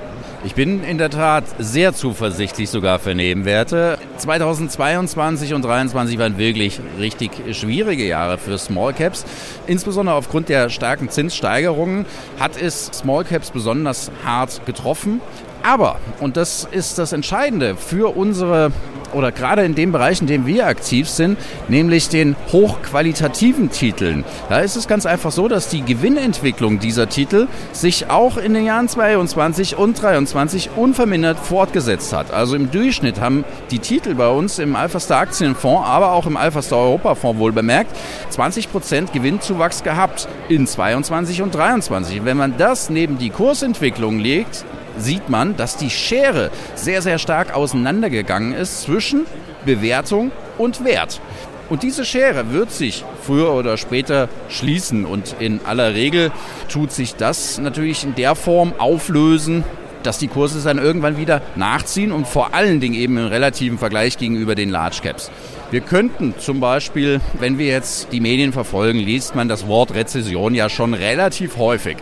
Ich 0.43 0.53
bin 0.53 0.83
in 0.83 0.99
der 0.99 1.09
Tat 1.09 1.43
sehr 1.57 1.93
zuversichtlich 1.93 2.69
sogar 2.69 2.99
für 2.99 3.15
Nebenwerte. 3.15 3.97
2022 4.17 5.55
und 5.55 5.63
2023 5.63 6.19
waren 6.19 6.37
wirklich 6.37 6.79
richtig 6.99 7.31
schwierige 7.51 8.05
Jahre 8.05 8.37
für 8.37 8.57
Small 8.59 8.93
Caps. 8.93 9.25
Insbesondere 9.65 10.15
aufgrund 10.15 10.49
der 10.49 10.69
starken 10.69 11.09
Zinssteigerungen 11.09 12.05
hat 12.39 12.51
es 12.61 12.85
Small 12.93 13.23
Caps 13.23 13.49
besonders 13.49 14.11
hart 14.23 14.63
getroffen. 14.67 15.21
Aber, 15.63 15.99
und 16.19 16.37
das 16.37 16.67
ist 16.69 16.99
das 16.99 17.13
Entscheidende 17.13 17.75
für 17.75 18.15
unsere, 18.15 18.71
oder 19.13 19.31
gerade 19.31 19.63
in 19.63 19.75
dem 19.75 19.91
Bereich, 19.91 20.21
in 20.21 20.27
dem 20.27 20.45
wir 20.45 20.67
aktiv 20.67 21.09
sind, 21.09 21.37
nämlich 21.67 22.09
den 22.09 22.35
hochqualitativen 22.51 23.71
Titeln. 23.71 24.23
Da 24.49 24.59
ist 24.59 24.75
es 24.75 24.87
ganz 24.87 25.05
einfach 25.05 25.31
so, 25.31 25.47
dass 25.47 25.69
die 25.69 25.81
Gewinnentwicklung 25.81 26.79
dieser 26.79 27.09
Titel 27.09 27.47
sich 27.71 28.09
auch 28.09 28.37
in 28.37 28.53
den 28.53 28.65
Jahren 28.65 28.87
22 28.87 29.77
und 29.77 30.01
23 30.01 30.71
unvermindert 30.75 31.39
fortgesetzt 31.39 32.13
hat. 32.13 32.31
Also 32.31 32.55
im 32.55 32.71
Durchschnitt 32.71 33.19
haben 33.19 33.45
die 33.71 33.79
Titel 33.79 34.15
bei 34.15 34.29
uns 34.29 34.59
im 34.59 34.75
Alpha-Star 34.75 35.21
Aktienfonds, 35.21 35.87
aber 35.87 36.11
auch 36.11 36.25
im 36.25 36.37
Alpha-Star 36.37 36.79
Europa-Fonds 36.79 37.39
wohl 37.39 37.51
bemerkt, 37.51 37.95
20 38.29 38.71
Prozent 38.71 39.13
Gewinnzuwachs 39.13 39.83
gehabt 39.83 40.27
in 40.49 40.67
22 40.67 41.41
und 41.41 41.53
23. 41.53 42.25
Wenn 42.25 42.37
man 42.37 42.57
das 42.57 42.89
neben 42.89 43.17
die 43.17 43.29
Kursentwicklung 43.29 44.19
legt, 44.19 44.65
sieht 44.97 45.29
man, 45.29 45.57
dass 45.57 45.77
die 45.77 45.89
Schere 45.89 46.51
sehr, 46.75 47.01
sehr 47.01 47.19
stark 47.19 47.53
auseinandergegangen 47.53 48.53
ist 48.53 48.81
zwischen 48.81 49.25
Bewertung 49.65 50.31
und 50.57 50.83
Wert. 50.83 51.21
Und 51.69 51.83
diese 51.83 52.05
Schere 52.05 52.53
wird 52.53 52.71
sich 52.71 53.03
früher 53.21 53.51
oder 53.51 53.77
später 53.77 54.29
schließen. 54.49 55.05
Und 55.05 55.35
in 55.39 55.59
aller 55.65 55.93
Regel 55.93 56.31
tut 56.69 56.91
sich 56.91 57.15
das 57.15 57.59
natürlich 57.59 58.03
in 58.03 58.15
der 58.15 58.35
Form 58.35 58.73
auflösen, 58.77 59.63
dass 60.03 60.17
die 60.17 60.29
Kurse 60.29 60.61
dann 60.63 60.77
irgendwann 60.77 61.17
wieder 61.17 61.41
nachziehen 61.55 62.13
und 62.13 62.27
vor 62.27 62.53
allen 62.53 62.79
Dingen 62.79 62.95
eben 62.95 63.17
im 63.17 63.27
relativen 63.27 63.77
Vergleich 63.77 64.17
gegenüber 64.17 64.55
den 64.55 64.69
Large 64.69 64.99
Caps. 65.03 65.29
Wir 65.69 65.81
könnten 65.81 66.35
zum 66.39 66.61
Beispiel, 66.61 67.19
wenn 67.39 67.57
wir 67.57 67.65
jetzt 67.65 68.13
die 68.13 68.21
Medien 68.21 68.53
verfolgen, 68.53 68.99
liest 68.99 69.35
man 69.35 69.49
das 69.49 69.67
Wort 69.67 69.93
Rezession 69.93 70.55
ja 70.55 70.69
schon 70.69 70.93
relativ 70.93 71.57
häufig. 71.57 71.97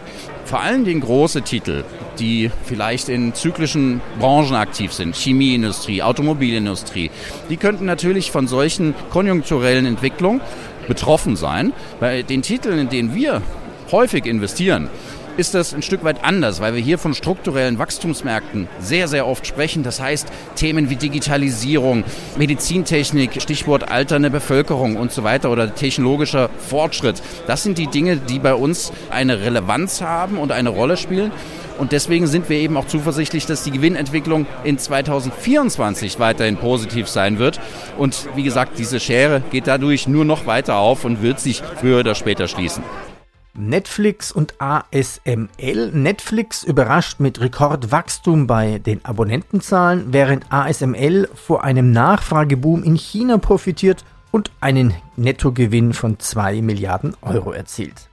Vor 0.45 0.61
allen 0.61 0.85
Dingen 0.85 1.01
große 1.01 1.41
Titel, 1.41 1.83
die 2.19 2.51
vielleicht 2.65 3.09
in 3.09 3.33
zyklischen 3.33 3.99
Branchen 4.19 4.55
aktiv 4.55 4.93
sind, 4.93 5.15
Chemieindustrie, 5.15 6.03
Automobilindustrie, 6.03 7.09
die 7.49 7.57
könnten 7.57 7.85
natürlich 7.85 8.31
von 8.31 8.47
solchen 8.47 8.93
konjunkturellen 9.09 9.87
Entwicklungen 9.87 10.41
betroffen 10.87 11.35
sein. 11.35 11.73
Bei 11.99 12.21
den 12.21 12.43
Titeln, 12.43 12.77
in 12.77 12.89
denen 12.89 13.15
wir 13.15 13.41
häufig 13.91 14.27
investieren, 14.27 14.89
ist 15.37 15.53
das 15.53 15.73
ein 15.73 15.81
Stück 15.81 16.03
weit 16.03 16.23
anders, 16.23 16.61
weil 16.61 16.75
wir 16.75 16.81
hier 16.81 16.97
von 16.97 17.13
strukturellen 17.13 17.79
Wachstumsmärkten 17.79 18.67
sehr, 18.79 19.07
sehr 19.07 19.27
oft 19.27 19.45
sprechen. 19.45 19.83
Das 19.83 20.01
heißt, 20.01 20.27
Themen 20.55 20.89
wie 20.89 20.95
Digitalisierung, 20.95 22.03
Medizintechnik, 22.37 23.41
Stichwort 23.41 23.89
alternde 23.91 24.29
Bevölkerung 24.29 24.95
und 24.95 25.11
so 25.11 25.23
weiter 25.23 25.51
oder 25.51 25.73
technologischer 25.73 26.49
Fortschritt, 26.57 27.21
das 27.47 27.63
sind 27.63 27.77
die 27.77 27.87
Dinge, 27.87 28.17
die 28.17 28.39
bei 28.39 28.53
uns 28.53 28.91
eine 29.09 29.41
Relevanz 29.41 30.01
haben 30.01 30.37
und 30.37 30.51
eine 30.51 30.69
Rolle 30.69 30.97
spielen. 30.97 31.31
Und 31.77 31.91
deswegen 31.91 32.25
sind 32.27 32.47
wir 32.49 32.57
eben 32.57 32.77
auch 32.77 32.87
zuversichtlich, 32.87 33.45
dass 33.45 33.63
die 33.63 33.71
Gewinnentwicklung 33.71 34.45
in 34.63 34.77
2024 34.77 36.19
weiterhin 36.19 36.55
positiv 36.57 37.09
sein 37.09 37.37
wird. 37.37 37.59
Und 37.97 38.29
wie 38.35 38.43
gesagt, 38.43 38.79
diese 38.79 38.99
Schere 38.99 39.41
geht 39.51 39.67
dadurch 39.67 40.07
nur 40.07 40.23
noch 40.23 40.45
weiter 40.45 40.77
auf 40.77 41.03
und 41.03 41.21
wird 41.21 41.39
sich 41.39 41.61
früher 41.79 41.99
oder 41.99 42.15
später 42.15 42.47
schließen. 42.47 42.83
Netflix 43.57 44.31
und 44.31 44.55
ASML. 44.59 45.91
Netflix 45.93 46.63
überrascht 46.63 47.19
mit 47.19 47.39
Rekordwachstum 47.39 48.47
bei 48.47 48.79
den 48.79 49.03
Abonnentenzahlen, 49.05 50.07
während 50.11 50.51
ASML 50.51 51.29
vor 51.33 51.63
einem 51.63 51.91
Nachfrageboom 51.91 52.83
in 52.83 52.95
China 52.95 53.37
profitiert 53.37 54.03
und 54.31 54.51
einen 54.59 54.93
Nettogewinn 55.15 55.93
von 55.93 56.19
2 56.19 56.61
Milliarden 56.61 57.15
Euro 57.21 57.53
erzielt. 57.53 58.09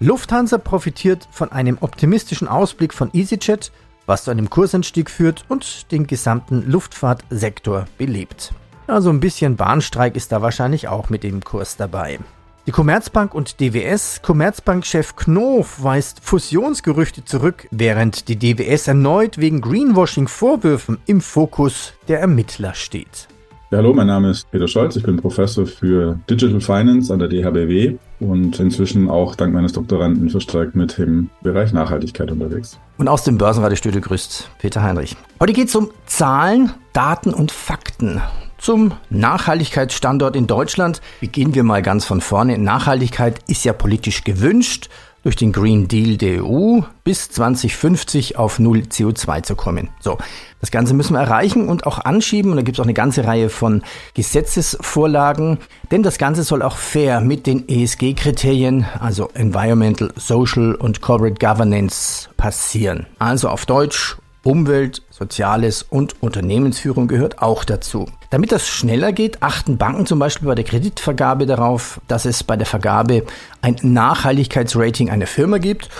Lufthansa 0.00 0.58
profitiert 0.58 1.28
von 1.30 1.52
einem 1.52 1.78
optimistischen 1.80 2.48
Ausblick 2.48 2.94
von 2.94 3.10
EasyJet, 3.12 3.70
was 4.06 4.24
zu 4.24 4.30
einem 4.30 4.50
Kursanstieg 4.50 5.10
führt 5.10 5.44
und 5.48 5.92
den 5.92 6.06
gesamten 6.06 6.68
Luftfahrtsektor 6.68 7.86
belebt. 7.98 8.52
Also 8.86 9.10
ein 9.10 9.20
bisschen 9.20 9.56
Bahnstreik 9.56 10.16
ist 10.16 10.32
da 10.32 10.42
wahrscheinlich 10.42 10.88
auch 10.88 11.08
mit 11.08 11.22
dem 11.22 11.44
Kurs 11.44 11.76
dabei. 11.76 12.18
Die 12.64 12.70
Commerzbank 12.70 13.34
und 13.34 13.58
DWS, 13.58 14.22
Commerzbank-Chef 14.22 15.16
Knof 15.16 15.82
weist 15.82 16.20
Fusionsgerüchte 16.22 17.24
zurück, 17.24 17.66
während 17.72 18.28
die 18.28 18.36
DWS 18.36 18.86
erneut 18.86 19.38
wegen 19.38 19.60
Greenwashing-Vorwürfen 19.60 20.98
im 21.06 21.20
Fokus 21.20 21.92
der 22.06 22.20
Ermittler 22.20 22.74
steht. 22.74 23.26
Ja, 23.72 23.78
hallo, 23.78 23.92
mein 23.92 24.06
Name 24.06 24.30
ist 24.30 24.48
Peter 24.52 24.68
Scholz, 24.68 24.94
ich 24.94 25.02
bin 25.02 25.16
Professor 25.16 25.66
für 25.66 26.20
Digital 26.30 26.60
Finance 26.60 27.12
an 27.12 27.18
der 27.18 27.26
DHBW 27.26 27.96
und 28.20 28.60
inzwischen 28.60 29.10
auch 29.10 29.34
dank 29.34 29.52
meines 29.52 29.72
Doktoranden 29.72 30.30
verstärkt 30.30 30.76
mit 30.76 30.98
dem 30.98 31.30
Bereich 31.42 31.72
Nachhaltigkeit 31.72 32.30
unterwegs. 32.30 32.78
Und 32.96 33.08
aus 33.08 33.24
dem 33.24 33.38
Börsenradiostudio 33.38 34.00
grüßt 34.00 34.50
Peter 34.60 34.84
Heinrich. 34.84 35.16
Heute 35.40 35.52
geht 35.52 35.66
es 35.66 35.74
um 35.74 35.90
Zahlen, 36.06 36.70
Daten 36.92 37.34
und 37.34 37.50
Fakten 37.50 38.22
zum 38.62 38.92
Nachhaltigkeitsstandort 39.10 40.36
in 40.36 40.46
Deutschland. 40.46 41.00
Beginnen 41.20 41.54
wir 41.54 41.64
mal 41.64 41.82
ganz 41.82 42.04
von 42.04 42.20
vorne. 42.20 42.58
Nachhaltigkeit 42.58 43.40
ist 43.48 43.64
ja 43.64 43.72
politisch 43.72 44.24
gewünscht, 44.24 44.88
durch 45.24 45.36
den 45.36 45.52
Green 45.52 45.86
Deal 45.88 46.16
der 46.16 46.44
EU 46.44 46.80
bis 47.04 47.30
2050 47.30 48.38
auf 48.38 48.58
Null 48.58 48.80
CO2 48.80 49.42
zu 49.42 49.54
kommen. 49.54 49.88
So, 50.00 50.18
das 50.60 50.70
Ganze 50.70 50.94
müssen 50.94 51.14
wir 51.14 51.20
erreichen 51.20 51.68
und 51.68 51.86
auch 51.86 51.98
anschieben. 51.98 52.50
Und 52.50 52.56
da 52.56 52.62
gibt 52.62 52.76
es 52.76 52.80
auch 52.80 52.86
eine 52.86 52.94
ganze 52.94 53.24
Reihe 53.24 53.48
von 53.48 53.82
Gesetzesvorlagen. 54.14 55.58
Denn 55.90 56.02
das 56.02 56.18
Ganze 56.18 56.42
soll 56.42 56.62
auch 56.62 56.76
fair 56.76 57.20
mit 57.20 57.46
den 57.46 57.68
ESG-Kriterien, 57.68 58.86
also 58.98 59.28
Environmental, 59.34 60.12
Social 60.16 60.74
und 60.74 61.00
Corporate 61.00 61.34
Governance, 61.38 62.28
passieren. 62.36 63.06
Also 63.18 63.48
auf 63.48 63.66
Deutsch 63.66 64.16
Umwelt, 64.44 65.02
Soziales 65.10 65.82
und 65.82 66.20
Unternehmensführung 66.20 67.06
gehört 67.06 67.40
auch 67.40 67.64
dazu. 67.64 68.06
Damit 68.32 68.50
das 68.50 68.66
schneller 68.66 69.12
geht, 69.12 69.42
achten 69.42 69.76
Banken 69.76 70.06
zum 70.06 70.18
Beispiel 70.18 70.48
bei 70.48 70.54
der 70.54 70.64
Kreditvergabe 70.64 71.44
darauf, 71.44 72.00
dass 72.08 72.24
es 72.24 72.42
bei 72.42 72.56
der 72.56 72.64
Vergabe 72.64 73.26
ein 73.60 73.76
Nachhaltigkeitsrating 73.82 75.10
einer 75.10 75.26
Firma 75.26 75.58
gibt 75.58 75.90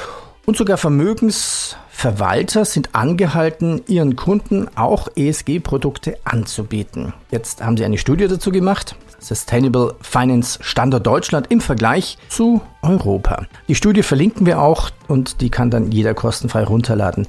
und 0.46 0.56
sogar 0.56 0.78
Vermögensverwalter 0.78 2.64
sind 2.64 2.94
angehalten, 2.94 3.82
ihren 3.86 4.16
Kunden 4.16 4.66
auch 4.76 5.08
ESG-Produkte 5.14 6.16
anzubieten. 6.24 7.12
Jetzt 7.30 7.62
haben 7.62 7.76
sie 7.76 7.84
eine 7.84 7.98
Studie 7.98 8.28
dazu 8.28 8.50
gemacht. 8.50 8.96
Sustainable 9.18 9.94
Finance 10.00 10.58
Standard 10.62 11.06
Deutschland 11.06 11.50
im 11.50 11.60
Vergleich 11.60 12.16
zu 12.30 12.62
Europa. 12.80 13.44
Die 13.68 13.74
Studie 13.74 14.02
verlinken 14.02 14.46
wir 14.46 14.62
auch 14.62 14.88
und 15.06 15.42
die 15.42 15.50
kann 15.50 15.70
dann 15.70 15.92
jeder 15.92 16.14
kostenfrei 16.14 16.64
runterladen. 16.64 17.28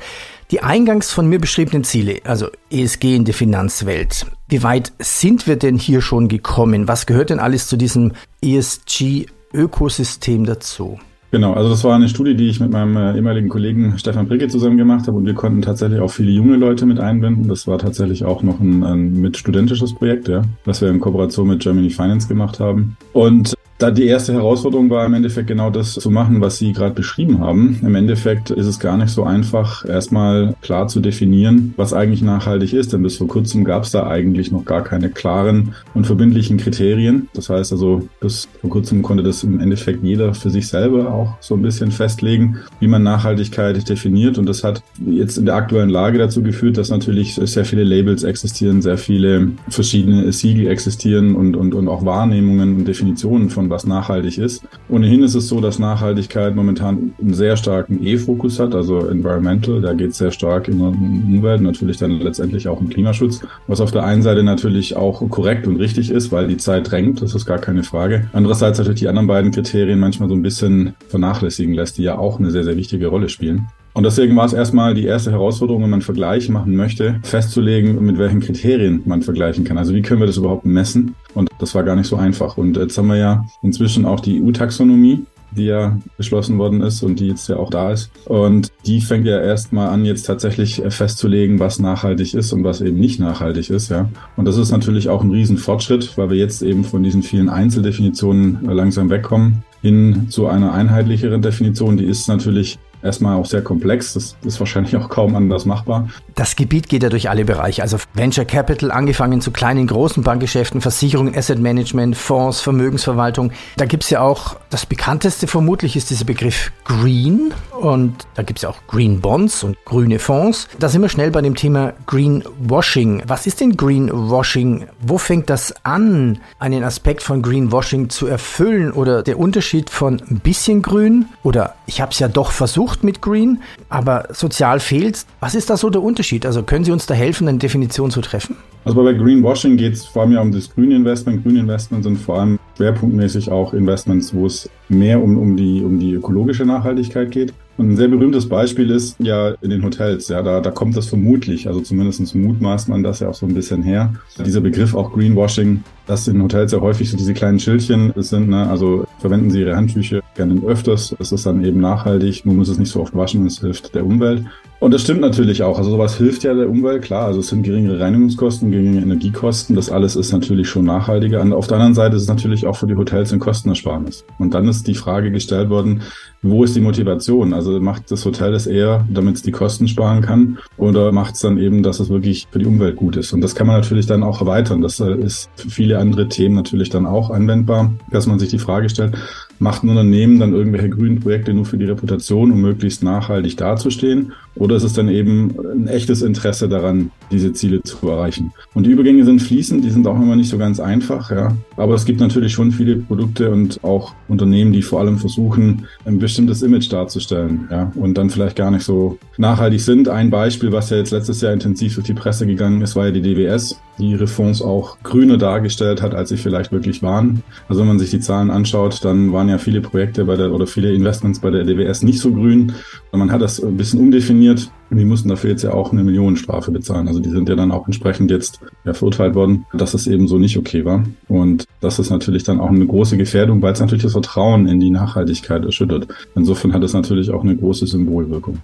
Die 0.50 0.62
eingangs 0.62 1.12
von 1.12 1.28
mir 1.28 1.40
beschriebenen 1.40 1.84
Ziele, 1.84 2.22
also 2.24 2.48
ESG 2.70 3.16
in 3.16 3.26
der 3.26 3.34
Finanzwelt, 3.34 4.28
wie 4.54 4.62
weit 4.62 4.94
sind 5.00 5.48
wir 5.48 5.56
denn 5.56 5.78
hier 5.78 6.02
schon 6.02 6.28
gekommen? 6.28 6.88
Was 6.88 7.08
gehört 7.08 7.32
denn 7.32 7.40
alles 7.40 7.68
zu 7.68 7.76
diesem 7.76 8.12
ESG-Ökosystem 8.44 10.46
dazu? 10.46 11.00
Genau, 11.32 11.54
also 11.54 11.72
das 11.72 11.84
war 11.84 11.96
eine 11.96 12.08
Studie, 12.08 12.36
die 12.36 12.50
ich 12.50 12.60
mit 12.60 12.70
meinem 12.70 12.96
äh, 12.96 13.16
ehemaligen 13.16 13.50
Kollegen 13.50 13.98
Stefan 13.98 14.28
Bricke 14.28 14.48
zusammen 14.50 14.78
gemacht 14.78 15.08
habe 15.08 15.18
und 15.18 15.26
wir 15.26 15.34
konnten 15.34 15.64
tatsächlich 15.64 16.00
auch 16.02 16.12
viele 16.12 16.30
junge 16.30 16.58
Leute 16.58 16.86
mit 16.86 17.00
einbinden. 17.00 17.48
Das 17.48 17.66
war 17.66 17.80
tatsächlich 17.80 18.26
auch 18.26 18.44
noch 18.44 18.60
ein, 18.60 18.84
ein 18.84 19.20
mit 19.20 19.38
studentisches 19.38 19.96
Projekt, 19.96 20.28
ja, 20.28 20.44
was 20.66 20.82
wir 20.82 20.90
in 20.90 21.00
Kooperation 21.00 21.48
mit 21.48 21.62
Germany 21.62 21.90
Finance 21.90 22.28
gemacht 22.28 22.60
haben. 22.60 22.96
Und 23.12 23.56
da 23.84 23.92
die 23.92 24.06
erste 24.06 24.32
Herausforderung 24.32 24.90
war 24.90 25.06
im 25.06 25.14
Endeffekt 25.14 25.48
genau 25.48 25.70
das 25.70 25.96
zu 25.96 26.10
machen, 26.10 26.40
was 26.40 26.58
Sie 26.58 26.72
gerade 26.72 26.96
beschrieben 26.96 27.42
haben. 27.42 27.82
Im 27.82 27.96
Endeffekt 27.96 28.50
ist 28.50 28.66
es 28.66 28.80
gar 28.80 28.96
nicht 28.96 29.10
so 29.10 29.26
einfach, 29.26 29.84
erstmal 29.84 30.56
klar 30.62 30.88
zu 30.88 31.02
definieren, 31.02 31.74
was 31.76 31.94
eigentlich 31.94 32.22
nachhaltig 32.22 32.72
ist. 32.72 32.94
Denn 32.94 33.04
bis 33.04 33.18
vor 33.18 33.28
kurzem 33.28 33.66
gab 33.66 33.84
es 33.84 33.92
da 33.92 34.08
eigentlich 34.08 34.54
noch 34.54 34.64
gar 34.64 34.86
keine 34.86 35.10
klaren 35.10 35.76
und 35.94 36.08
verbindlichen 36.08 36.56
Kriterien. 36.56 37.28
Das 37.34 37.50
heißt 37.50 37.74
also, 37.74 38.08
bis 38.22 38.48
vor 38.62 38.70
kurzem 38.70 39.02
konnte 39.02 39.22
das 39.22 39.44
im 39.44 39.60
Endeffekt 39.60 40.02
jeder 40.02 40.34
für 40.34 40.50
sich 40.50 40.70
selber 40.70 41.14
auch 41.14 41.34
so 41.42 41.54
ein 41.54 41.62
bisschen 41.62 41.92
festlegen, 41.92 42.60
wie 42.80 42.88
man 42.88 43.04
Nachhaltigkeit 43.04 43.90
definiert. 43.90 44.38
Und 44.38 44.48
das 44.48 44.64
hat 44.64 44.82
jetzt 45.06 45.38
in 45.38 45.46
der 45.46 45.56
aktuellen 45.56 45.90
Lage 45.90 46.20
dazu 46.20 46.42
geführt, 46.42 46.78
dass 46.78 46.90
natürlich 46.90 47.36
sehr 47.36 47.66
viele 47.66 47.84
Labels 47.84 48.24
existieren, 48.24 48.82
sehr 48.82 48.98
viele 48.98 49.50
verschiedene 49.68 50.32
Siegel 50.32 50.68
existieren 50.68 51.36
und, 51.36 51.58
und, 51.58 51.76
und 51.76 51.90
auch 51.90 52.06
Wahrnehmungen 52.06 52.78
und 52.78 52.88
Definitionen 52.88 53.50
von 53.50 53.73
was 53.74 53.86
nachhaltig 53.86 54.38
ist. 54.38 54.64
Ohnehin 54.88 55.24
ist 55.24 55.36
es 55.36 55.50
so, 55.50 55.60
dass 55.60 55.80
Nachhaltigkeit 55.80 56.56
momentan 56.56 57.14
einen 57.20 57.34
sehr 57.34 57.58
starken 57.58 58.06
E-Fokus 58.06 58.60
hat, 58.60 58.76
also 58.76 59.08
Environmental, 59.08 59.82
da 59.82 59.94
geht 59.94 60.12
es 60.12 60.18
sehr 60.18 60.32
stark 60.32 60.68
in 60.68 60.80
Umwelt, 60.80 61.62
natürlich 61.62 61.98
dann 61.98 62.12
letztendlich 62.20 62.68
auch 62.68 62.80
um 62.80 62.90
Klimaschutz, 62.90 63.42
was 63.68 63.82
auf 63.82 63.92
der 63.92 64.04
einen 64.04 64.22
Seite 64.22 64.44
natürlich 64.44 64.96
auch 64.96 65.28
korrekt 65.30 65.68
und 65.68 65.78
richtig 65.78 66.12
ist, 66.12 66.32
weil 66.32 66.48
die 66.48 66.58
Zeit 66.58 66.92
drängt, 66.92 67.22
das 67.22 67.36
ist 67.36 67.46
gar 67.46 67.60
keine 67.60 67.84
Frage. 67.84 68.30
Andererseits 68.34 68.78
natürlich 68.78 69.02
die 69.02 69.08
anderen 69.08 69.28
beiden 69.28 69.52
Kriterien 69.52 70.00
manchmal 70.00 70.30
so 70.30 70.36
ein 70.36 70.44
bisschen 70.44 70.94
vernachlässigen 71.08 71.74
lässt, 71.74 71.98
die 71.98 72.04
ja 72.04 72.18
auch 72.18 72.40
eine 72.40 72.52
sehr, 72.52 72.64
sehr 72.64 72.78
wichtige 72.78 73.08
Rolle 73.08 73.30
spielen. 73.30 73.68
Und 73.94 74.04
deswegen 74.04 74.36
war 74.36 74.46
es 74.46 74.54
erstmal 74.54 74.94
die 74.94 75.06
erste 75.06 75.32
Herausforderung, 75.32 75.84
wenn 75.84 75.90
man 75.90 76.02
Vergleiche 76.02 76.52
machen 76.52 76.76
möchte, 76.76 77.20
festzulegen, 77.24 78.04
mit 78.04 78.18
welchen 78.18 78.40
Kriterien 78.40 79.04
man 79.06 79.22
vergleichen 79.22 79.64
kann. 79.64 79.78
Also 79.78 79.94
wie 79.94 80.02
können 80.02 80.20
wir 80.20 80.28
das 80.28 80.38
überhaupt 80.38 80.66
messen? 80.66 81.16
Und 81.36 81.50
das 81.60 81.76
war 81.76 81.84
gar 81.84 81.96
nicht 81.96 82.08
so 82.08 82.16
einfach. 82.16 82.58
Und 82.58 82.78
jetzt 82.78 82.98
haben 82.98 83.08
wir 83.08 83.18
ja 83.18 83.46
inzwischen 83.62 84.06
auch 84.06 84.20
die 84.20 84.42
EU-Taxonomie 84.42 85.26
die 85.56 85.66
ja 85.66 85.98
beschlossen 86.18 86.58
worden 86.58 86.82
ist 86.82 87.04
und 87.04 87.20
die 87.20 87.28
jetzt 87.28 87.48
ja 87.48 87.58
auch 87.58 87.70
da 87.70 87.92
ist. 87.92 88.12
Und 88.26 88.72
die 88.86 89.02
fängt 89.02 89.26
ja 89.26 89.40
erstmal 89.40 89.90
an, 89.90 90.06
jetzt 90.06 90.24
tatsächlich 90.24 90.82
festzulegen, 90.90 91.60
was 91.60 91.80
nachhaltig 91.80 92.34
ist 92.34 92.54
und 92.54 92.64
was 92.64 92.82
eben 92.82 93.00
nicht 93.00 93.20
nachhaltig 93.20 93.70
ist, 93.70 93.90
ja. 93.90 94.10
Und 94.36 94.46
das 94.46 94.58
ist 94.58 94.72
natürlich 94.72 95.10
auch 95.10 95.24
ein 95.24 95.32
Riesenfortschritt, 95.32 96.18
weil 96.18 96.30
wir 96.30 96.38
jetzt 96.38 96.62
eben 96.62 96.84
von 96.84 97.04
diesen 97.04 97.24
vielen 97.24 97.50
Einzeldefinitionen 97.50 98.66
langsam 98.66 99.10
wegkommen 99.10 99.64
hin 99.82 100.28
zu 100.30 100.48
einer 100.48 100.74
einheitlicheren 100.74 101.42
Definition. 101.42 101.98
Die 101.98 102.06
ist 102.06 102.28
natürlich 102.28 102.80
erstmal 103.04 103.36
auch 103.36 103.46
sehr 103.46 103.62
komplex. 103.62 104.14
Das 104.14 104.36
ist 104.44 104.60
wahrscheinlich 104.60 104.96
auch 104.96 105.10
kaum 105.10 105.36
anders 105.36 105.66
machbar. 105.66 106.08
Das 106.36 106.56
Gebiet 106.56 106.90
geht 106.90 107.04
ja 107.04 107.10
durch 107.10 107.30
alle 107.30 107.46
Bereiche, 107.46 107.82
also 107.82 107.98
Venture 108.14 108.46
Capital, 108.46 108.92
angefangen 108.92 109.42
zu 109.42 109.52
kleinen, 109.52 109.88
großen 109.88 110.24
Bankgeschäften, 110.24 110.82
Versicherungen, 110.82 111.36
Asset 111.36 111.60
Management, 111.60 112.16
Fonds, 112.16 112.62
Vermögensverwaltung. 112.62 113.52
Da 113.78 113.86
gibt 113.86 114.04
es 114.04 114.10
ja 114.10 114.22
auch, 114.22 114.56
das 114.70 114.86
bekannteste 114.86 115.48
vermutlich 115.48 115.96
ist 115.96 116.10
dieser 116.10 116.26
Begriff 116.26 116.72
Green 116.86 117.54
und 117.80 118.26
da 118.36 118.44
gibt 118.44 118.60
es 118.60 118.64
ja 118.64 118.70
auch 118.70 118.78
Green 118.88 119.20
Bonds 119.20 119.64
und 119.64 119.78
grüne 119.86 120.20
Fonds. 120.20 120.68
Da 120.80 120.90
sind 120.90 121.02
wir 121.02 121.10
schnell 121.10 121.32
bei 121.32 121.42
dem 121.42 121.56
Thema 121.56 121.94
Greenwashing. 122.08 123.24
Was 123.28 123.46
ist 123.46 123.62
denn 123.62 123.78
Greenwashing? 123.78 124.88
Wo 125.02 125.18
fängt 125.18 125.50
das 125.50 125.74
an, 125.84 126.40
einen 126.60 126.84
Aspekt 126.84 127.22
von 127.22 127.42
Greenwashing 127.42 128.10
zu 128.10 128.28
erfüllen 128.28 128.92
oder 128.92 129.24
der 129.24 129.38
Unterschied 129.38 129.90
von 129.90 130.22
ein 130.30 130.40
bisschen 130.40 130.82
grün 130.82 131.28
oder 131.44 131.76
ich 131.86 132.02
habe 132.02 132.12
es 132.12 132.20
ja 132.20 132.28
doch 132.28 132.52
versucht, 132.52 132.93
versucht 132.94 133.04
mit 133.04 133.22
Green, 133.22 133.60
aber 133.90 134.28
sozial 134.32 134.80
fehlt. 134.80 135.26
Was 135.40 135.56
ist 135.56 135.70
da 135.70 135.78
so 135.78 135.90
der 135.90 136.02
Unterschied? 136.02 136.46
Also 136.46 136.64
können 136.64 136.86
Sie 136.86 136.92
uns 136.92 137.06
da 137.06 137.14
helfen, 137.14 137.48
eine 137.48 137.58
Definition 137.58 138.12
zu 138.12 138.22
treffen? 138.22 138.56
Also 138.86 139.02
bei 139.04 139.14
Greenwashing 139.14 139.78
geht 139.78 139.94
es 139.94 140.06
vor 140.06 140.24
allem 140.24 140.34
ja 140.34 140.42
um 140.42 140.52
das 140.52 140.70
Grüne 140.70 140.96
Investment. 140.96 141.44
Grüne 141.44 141.60
Investments 141.60 142.06
sind 142.06 142.18
vor 142.18 142.40
allem 142.40 142.60
schwerpunktmäßig 142.78 143.50
auch 143.50 143.74
Investments, 143.74 144.34
wo 144.34 144.46
es 144.46 144.70
mehr 144.90 145.22
um, 145.22 145.38
um, 145.38 145.56
die, 145.56 145.82
um 145.84 146.00
die 146.00 146.14
ökologische 146.14 146.66
Nachhaltigkeit 146.66 147.32
geht. 147.32 147.54
Und 147.78 147.92
ein 147.92 147.96
sehr 147.96 148.08
berühmtes 148.08 148.48
Beispiel 148.48 148.92
ist 148.92 149.20
ja 149.20 149.56
in 149.62 149.72
den 149.72 149.84
Hotels. 149.84 150.28
Ja, 150.28 150.44
da, 150.44 150.62
da 150.62 150.70
kommt 150.70 150.96
das 150.96 151.08
vermutlich, 151.08 151.68
also 151.68 151.82
zumindest 151.82 152.36
mutmaßt 152.36 152.88
man 152.90 153.02
das 153.02 153.20
ja 153.20 153.30
auch 153.30 153.34
so 153.34 153.48
ein 153.48 153.54
bisschen 153.54 153.82
her. 153.82 154.14
Dieser 154.46 154.62
Begriff 154.62 154.94
auch 154.94 155.12
Greenwashing, 155.12 155.84
dass 156.06 156.28
in 156.28 156.42
Hotels 156.42 156.72
ja 156.72 156.82
häufig 156.82 157.10
so 157.10 157.18
diese 157.18 157.34
kleinen 157.34 157.60
Schildchen 157.60 158.14
sind. 158.18 158.50
Ne? 158.50 158.70
Also 158.70 159.06
verwenden 159.20 159.50
Sie 159.50 159.62
Ihre 159.62 159.76
Handtücher 159.76 160.22
gerne 160.36 160.62
öfters. 160.66 161.16
Es 161.20 161.32
ist 161.32 161.46
dann 161.46 161.64
eben 161.64 161.80
nachhaltig. 161.80 162.46
Man 162.46 162.58
muss 162.58 162.70
es 162.70 162.78
nicht 162.78 162.92
so 162.92 163.02
oft 163.02 163.16
waschen. 163.16 163.46
Es 163.48 163.60
hilft 163.60 163.96
der 163.96 164.06
Umwelt. 164.06 164.46
Und 164.80 164.94
das 164.94 165.02
stimmt 165.02 165.22
natürlich 165.22 165.64
auch. 165.64 165.78
Also 165.78 165.92
sowas 165.92 166.18
hilft 166.18 166.44
ja 166.44 166.54
der 166.54 166.70
Umwelt, 166.70 167.04
klar. 167.04 167.26
Also 167.28 167.40
es 167.40 167.48
sind 167.48 167.64
geringere 167.64 168.00
Reinigungskosten, 168.00 168.70
geringere 168.70 169.02
Energiekosten. 169.04 169.76
Das 169.76 169.90
alles 169.90 170.16
ist 170.18 170.34
natürlich 170.34 170.68
schon 170.68 170.84
nachhaltiger. 170.84 171.40
Und 171.42 171.54
auf 171.54 171.68
der 171.68 171.78
anderen 171.78 171.94
Seite 171.94 172.18
ist 172.18 172.24
es 172.24 172.28
natürlich 172.28 172.66
auch 172.66 172.76
für 172.76 172.88
die 172.88 172.96
Hotels 172.96 173.32
ein 173.32 173.40
Kostenersparnis. 173.40 174.26
Und 174.40 174.54
dann 174.54 174.68
ist 174.68 174.86
die 174.88 174.96
Frage 174.96 175.32
gestellt 175.32 175.70
worden, 175.70 176.02
wo 176.42 176.66
ist 176.66 176.76
die 176.76 176.82
Motivation? 176.82 177.54
Also 177.54 177.80
macht 177.80 178.12
das 178.12 178.26
Hotel 178.26 178.52
das 178.52 178.68
eher, 178.68 179.06
damit 179.10 179.38
es 179.38 179.42
die 179.42 179.52
Kosten 179.52 179.88
sparen 179.88 180.22
kann? 180.22 180.58
Oder 180.76 181.14
macht 181.14 181.36
es 181.36 181.40
dann 181.40 181.58
eben, 181.58 181.82
dass 181.84 182.02
es 182.02 182.10
wirklich 182.10 182.48
für 182.52 182.60
die 182.60 182.66
Umwelt 182.66 182.98
gut 182.98 183.16
ist? 183.16 183.32
Und 183.32 183.40
das 183.40 183.56
kann 183.56 183.68
man 183.68 183.78
natürlich 183.78 184.06
dann 184.06 184.24
auch 184.24 184.42
erweitern. 184.42 184.82
Das 184.82 185.00
äh, 185.00 185.16
ist 185.16 185.50
für 185.56 185.70
viele 185.70 185.98
andere 185.98 186.28
Themen 186.28 186.56
natürlich 186.56 186.90
dann 186.90 187.06
auch 187.06 187.30
anwendbar, 187.30 187.94
dass 188.12 188.28
man 188.28 188.40
sich 188.40 188.50
die 188.50 188.60
Frage 188.60 188.90
stellt, 188.90 189.16
macht 189.64 189.84
ein 189.84 189.90
Unternehmen 189.90 190.40
dann 190.40 190.54
irgendwelche 190.54 190.90
grünen 190.90 191.22
Projekte 191.22 191.54
nur 191.54 191.66
für 191.66 191.78
die 191.78 191.86
Reputation, 191.86 192.52
um 192.52 192.62
möglichst 192.62 193.02
nachhaltig 193.02 193.56
dazustehen? 193.56 194.34
Oder 194.56 194.76
ist 194.76 194.84
es 194.84 194.94
dann 194.94 195.08
eben 195.08 195.56
ein 195.74 195.88
echtes 195.88 196.22
Interesse 196.22 196.68
daran, 196.68 197.12
diese 197.34 197.54
Ziele 197.54 197.82
zu 197.84 198.08
erreichen? 198.10 198.52
Und 198.74 198.86
die 198.86 198.92
Übergänge 198.92 199.26
sind 199.26 199.42
fließend, 199.42 199.84
die 199.84 199.90
sind 199.90 200.08
auch 200.08 200.16
immer 200.16 200.36
nicht 200.36 200.50
so 200.50 200.58
ganz 200.58 200.80
einfach, 200.80 201.32
ja. 201.32 201.56
Aber 201.78 201.96
es 201.96 202.06
gibt 202.06 202.20
natürlich 202.20 202.54
schon 202.54 202.72
viele 202.72 202.98
Produkte 202.98 203.52
und 203.52 203.84
auch 203.84 204.14
Unternehmen, 204.28 204.72
die 204.74 204.82
vor 204.82 205.00
allem 205.00 205.18
versuchen, 205.18 205.86
ein 206.06 206.20
bestimmtes 206.20 206.62
Image 206.62 206.92
darzustellen, 206.92 207.68
ja. 207.72 207.92
Und 207.96 208.18
dann 208.18 208.30
vielleicht 208.30 208.56
gar 208.56 208.72
nicht 208.72 208.84
so 208.84 209.18
nachhaltig 209.38 209.82
sind. 209.82 210.10
Ein 210.10 210.30
Beispiel, 210.30 210.72
was 210.72 210.90
ja 210.90 210.98
jetzt 210.98 211.12
letztes 211.12 211.42
Jahr 211.42 211.54
intensiv 211.54 211.96
durch 211.96 212.08
die 212.08 212.14
Presse 212.14 212.48
gegangen 212.48 212.82
ist, 212.82 212.96
war 212.96 213.06
ja 213.06 213.12
die 213.12 213.22
DWS, 213.22 213.80
die 214.00 214.12
ihre 214.12 214.28
Fonds 214.28 214.62
auch 214.62 214.98
grüner 215.04 215.38
dargestellt 215.38 216.02
hat, 216.02 216.16
als 216.16 216.30
sie 216.30 216.38
vielleicht 216.38 216.72
wirklich 216.72 217.04
waren. 217.04 217.44
Also 217.70 217.82
wenn 217.82 217.88
man 217.88 218.00
sich 218.00 218.10
die 218.10 218.20
Zahlen 218.20 218.50
anschaut, 218.50 219.04
dann 219.04 219.32
waren 219.34 219.50
ja 219.50 219.58
viele 219.58 219.82
Projekte 219.82 220.26
bei 220.26 220.36
der 220.36 220.52
oder 220.52 220.66
viele 220.66 220.92
Investments 220.94 221.40
bei 221.40 221.52
der 221.52 221.64
DWS 221.64 222.02
nicht 222.02 222.20
so 222.20 222.32
grün. 222.32 222.74
Man 223.12 223.32
hat 223.32 223.42
das 223.42 223.64
ein 223.64 223.78
bisschen 223.78 224.00
umdefiniert 224.00 224.24
definiert. 224.24 224.72
Und 224.90 224.98
die 224.98 225.06
mussten 225.06 225.30
dafür 225.30 225.50
jetzt 225.50 225.64
ja 225.64 225.74
auch 225.74 225.92
eine 225.92 226.04
Millionenstrafe 226.04 226.72
bezahlen. 226.72 227.08
Also 227.08 227.20
die 227.20 227.30
sind 227.30 227.50
ja 227.50 227.56
dann 227.56 227.72
auch 227.72 227.88
entsprechend 227.88 228.30
jetzt 228.32 228.60
ja, 228.86 228.94
verurteilt 228.94 229.36
worden, 229.36 229.66
dass 229.74 229.94
es 229.94 230.08
eben 230.08 230.28
so 230.28 230.38
nicht 230.38 230.58
okay 230.58 230.86
war. 230.86 231.04
Und 231.28 231.66
das 231.82 232.00
ist 232.00 232.10
natürlich 232.10 232.44
dann 232.44 232.60
auch 232.60 232.70
eine 232.70 232.86
große 232.86 233.18
Gefährdung, 233.18 233.62
weil 233.62 233.74
es 233.74 233.80
natürlich 233.80 234.04
das 234.04 234.12
Vertrauen 234.12 234.68
in 234.68 234.80
die 234.80 234.92
Nachhaltigkeit 234.92 235.66
erschüttert. 235.66 236.08
Insofern 236.36 236.74
hat 236.74 236.84
es 236.84 236.94
natürlich 236.94 237.32
auch 237.32 237.44
eine 237.44 237.56
große 237.56 237.88
Symbolwirkung. 237.88 238.60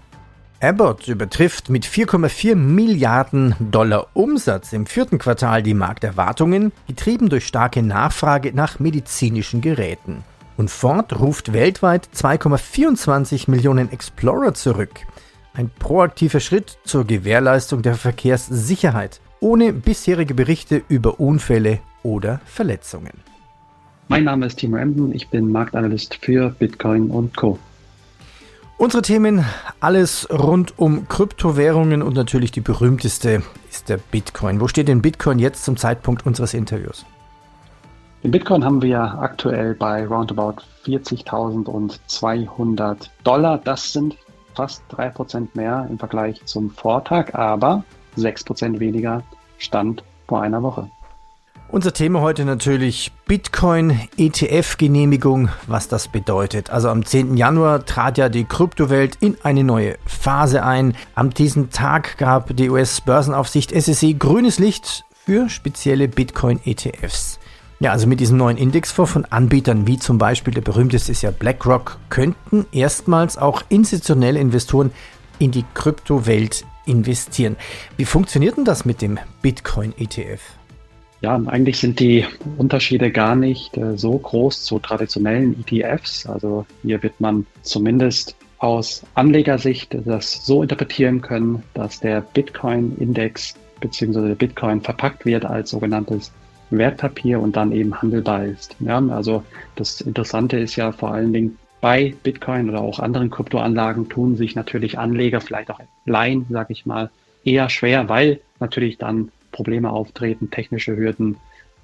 Abbott 0.62 1.08
übertrifft 1.08 1.70
mit 1.70 1.86
4,4 1.86 2.56
Milliarden 2.56 3.56
Dollar 3.60 4.08
Umsatz 4.14 4.74
im 4.74 4.86
vierten 4.86 5.18
Quartal 5.18 5.64
die 5.64 5.74
Markterwartungen, 5.74 6.74
getrieben 6.86 7.30
durch 7.30 7.48
starke 7.48 7.82
Nachfrage 7.82 8.52
nach 8.54 8.78
medizinischen 8.78 9.62
Geräten. 9.62 10.26
Und 10.58 10.70
Ford 10.70 11.18
ruft 11.18 11.54
weltweit 11.54 12.10
2,24 12.14 13.50
Millionen 13.50 13.90
Explorer 13.90 14.54
zurück. 14.54 14.90
Ein 15.60 15.70
proaktiver 15.78 16.40
Schritt 16.40 16.78
zur 16.86 17.04
Gewährleistung 17.04 17.82
der 17.82 17.96
Verkehrssicherheit, 17.96 19.20
ohne 19.42 19.74
bisherige 19.74 20.34
Berichte 20.34 20.82
über 20.88 21.20
Unfälle 21.20 21.80
oder 22.02 22.40
Verletzungen. 22.46 23.12
Mein 24.08 24.24
Name 24.24 24.46
ist 24.46 24.60
Timo 24.60 24.78
Emden, 24.78 25.14
ich 25.14 25.28
bin 25.28 25.52
Marktanalyst 25.52 26.16
für 26.22 26.52
Bitcoin 26.52 27.12
und 27.12 27.36
Co. 27.36 27.60
Unsere 28.78 29.02
Themen, 29.02 29.44
alles 29.82 30.30
rund 30.32 30.80
um 30.80 31.10
Kryptowährungen 31.10 32.04
und 32.04 32.16
natürlich 32.16 32.54
die 32.54 32.62
berühmteste 32.62 33.44
ist 33.70 33.90
der 33.90 33.98
Bitcoin. 33.98 34.62
Wo 34.62 34.70
steht 34.70 34.88
denn 34.88 35.02
Bitcoin 35.02 35.40
jetzt 35.40 35.66
zum 35.66 35.76
Zeitpunkt 35.76 36.26
unseres 36.26 36.54
Interviews? 36.54 37.06
Den 38.24 38.32
Bitcoin 38.32 38.64
haben 38.64 38.82
wir 38.82 39.02
aktuell 39.02 39.76
bei 39.76 40.08
roundabout 40.08 40.62
40.200 40.86 43.10
Dollar. 43.26 43.58
Das 43.58 43.92
sind 43.92 44.16
fast 44.56 44.84
3% 44.92 45.50
mehr 45.54 45.88
im 45.90 46.00
Vergleich 46.00 46.44
zum 46.46 46.70
Vortag, 46.70 47.34
aber 47.34 47.84
6% 48.18 48.80
weniger 48.80 49.24
Stand 49.58 50.04
vor 50.28 50.42
einer 50.42 50.64
Woche. 50.64 50.90
Unser 51.72 51.94
Thema 51.94 52.22
heute 52.22 52.46
natürlich 52.46 53.12
Bitcoin 53.28 54.00
ETF-Genehmigung, 54.18 55.50
was 55.68 55.88
das 55.88 56.08
bedeutet. 56.08 56.72
Also 56.72 56.90
am 56.90 57.06
10. 57.06 57.38
Januar 57.38 57.86
trat 57.86 58.18
ja 58.18 58.28
die 58.28 58.46
Kryptowelt 58.46 59.18
in 59.20 59.38
eine 59.44 59.64
neue 59.64 59.98
Phase 60.08 60.64
ein. 60.64 60.96
Am 61.14 61.30
diesem 61.30 61.70
Tag 61.70 62.18
gab 62.18 62.56
die 62.56 62.72
US-Börsenaufsicht 62.72 63.70
SEC 63.70 64.20
grünes 64.20 64.58
Licht 64.58 65.06
für 65.14 65.48
spezielle 65.48 66.08
Bitcoin-ETFs. 66.08 67.40
Ja, 67.82 67.94
also 67.94 68.08
mit 68.08 68.20
diesem 68.20 68.38
neuen 68.38 68.58
Indexfonds 68.58 69.14
von 69.14 69.24
Anbietern 69.24 69.88
wie 69.88 69.98
zum 69.98 70.18
Beispiel 70.18 70.54
der 70.54 70.60
berühmteste 70.60 71.14
ist 71.14 71.22
ja 71.22 71.32
BlackRock, 71.32 71.98
könnten 72.10 72.66
erstmals 72.74 73.38
auch 73.38 73.64
institutionelle 73.70 74.38
Investoren 74.38 74.92
in 75.40 75.52
die 75.52 75.64
Kryptowelt 75.74 76.66
investieren. 76.86 77.56
Wie 77.96 78.04
funktioniert 78.04 78.58
denn 78.58 78.66
das 78.66 78.84
mit 78.84 79.02
dem 79.02 79.18
Bitcoin-ETF? 79.42 80.42
Ja, 81.22 81.42
eigentlich 81.46 81.78
sind 81.78 82.02
die 82.02 82.26
Unterschiede 82.58 83.12
gar 83.12 83.38
nicht 83.38 83.78
äh, 83.78 83.98
so 83.98 84.18
groß 84.18 84.64
zu 84.66 84.80
traditionellen 84.80 85.56
ETFs. 85.66 86.26
Also 86.26 86.66
hier 86.82 87.02
wird 87.02 87.20
man 87.22 87.46
zumindest 87.62 88.36
aus 88.58 89.04
Anlegersicht 89.16 89.96
das 90.06 90.46
so 90.46 90.64
interpretieren 90.64 91.22
können, 91.22 91.64
dass 91.74 92.02
der 92.02 92.22
Bitcoin-Index 92.22 93.54
bzw. 93.80 94.28
der 94.28 94.36
Bitcoin 94.36 94.82
verpackt 94.82 95.26
wird 95.26 95.46
als 95.46 95.70
sogenanntes 95.70 96.32
Wertpapier 96.70 97.40
und 97.40 97.56
dann 97.56 97.72
eben 97.72 98.02
handelbar 98.02 98.46
ist. 98.46 98.76
Ja, 98.80 99.00
also 99.10 99.44
das 99.76 100.02
Interessante 100.02 100.58
ist 100.58 100.76
ja 100.76 100.92
vor 100.92 101.14
allen 101.14 101.34
Dingen 101.34 101.58
bei 101.82 102.14
Bitcoin 102.24 102.70
oder 102.70 102.82
auch 102.82 103.00
anderen 103.00 103.30
Kryptoanlagen 103.30 104.10
tun 104.10 104.36
sich 104.36 104.56
natürlich 104.56 105.00
Anleger, 105.00 105.40
vielleicht 105.42 105.72
auch 105.72 105.80
Laien, 106.06 106.46
sage 106.50 106.74
ich 106.74 106.86
mal, 106.86 107.10
eher 107.44 107.70
schwer, 107.70 108.10
weil 108.10 108.42
natürlich 108.60 108.98
dann 108.98 109.32
Probleme 109.52 109.90
auftreten, 109.90 110.52
technische 110.52 110.96
Hürden 110.96 111.38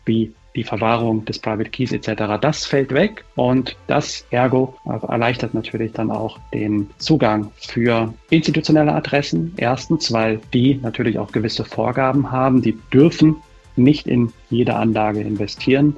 wie 0.05 0.33
die 0.55 0.63
Verwahrung 0.63 1.25
des 1.25 1.39
Private 1.39 1.69
Keys 1.69 1.91
etc. 1.91 2.39
Das 2.39 2.65
fällt 2.65 2.93
weg 2.93 3.25
und 3.35 3.75
das 3.87 4.25
ergo 4.29 4.75
erleichtert 4.85 5.53
natürlich 5.53 5.91
dann 5.91 6.11
auch 6.11 6.39
den 6.53 6.89
Zugang 6.97 7.51
für 7.57 8.13
institutionelle 8.29 8.93
Adressen. 8.93 9.53
Erstens, 9.57 10.13
weil 10.13 10.39
die 10.53 10.75
natürlich 10.75 11.19
auch 11.19 11.31
gewisse 11.31 11.65
Vorgaben 11.65 12.31
haben, 12.31 12.61
die 12.61 12.77
dürfen 12.93 13.35
nicht 13.75 14.07
in 14.07 14.31
jede 14.49 14.75
Anlage 14.75 15.21
investieren, 15.21 15.95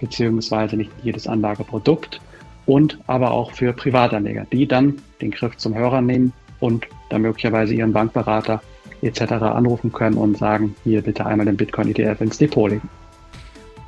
beziehungsweise 0.00 0.76
nicht 0.76 0.90
in 0.98 1.04
jedes 1.04 1.26
Anlageprodukt 1.26 2.20
und 2.66 2.98
aber 3.06 3.30
auch 3.30 3.52
für 3.52 3.72
Privatanleger, 3.72 4.46
die 4.52 4.66
dann 4.66 5.00
den 5.20 5.30
Griff 5.30 5.56
zum 5.56 5.74
Hörer 5.74 6.00
nehmen 6.00 6.32
und 6.60 6.86
dann 7.10 7.22
möglicherweise 7.22 7.74
ihren 7.74 7.92
Bankberater 7.92 8.60
etc. 9.02 9.32
anrufen 9.32 9.92
können 9.92 10.16
und 10.16 10.38
sagen, 10.38 10.74
hier 10.84 11.02
bitte 11.02 11.26
einmal 11.26 11.46
den 11.46 11.56
Bitcoin-ETF 11.56 12.20
ins 12.20 12.38
Depot 12.38 12.70
legen. 12.70 12.88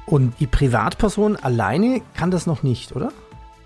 Und 0.06 0.32
die 0.40 0.46
Privatperson 0.46 1.36
alleine 1.36 2.00
kann 2.14 2.30
das 2.30 2.46
noch 2.46 2.62
nicht, 2.62 2.96
oder? 2.96 3.12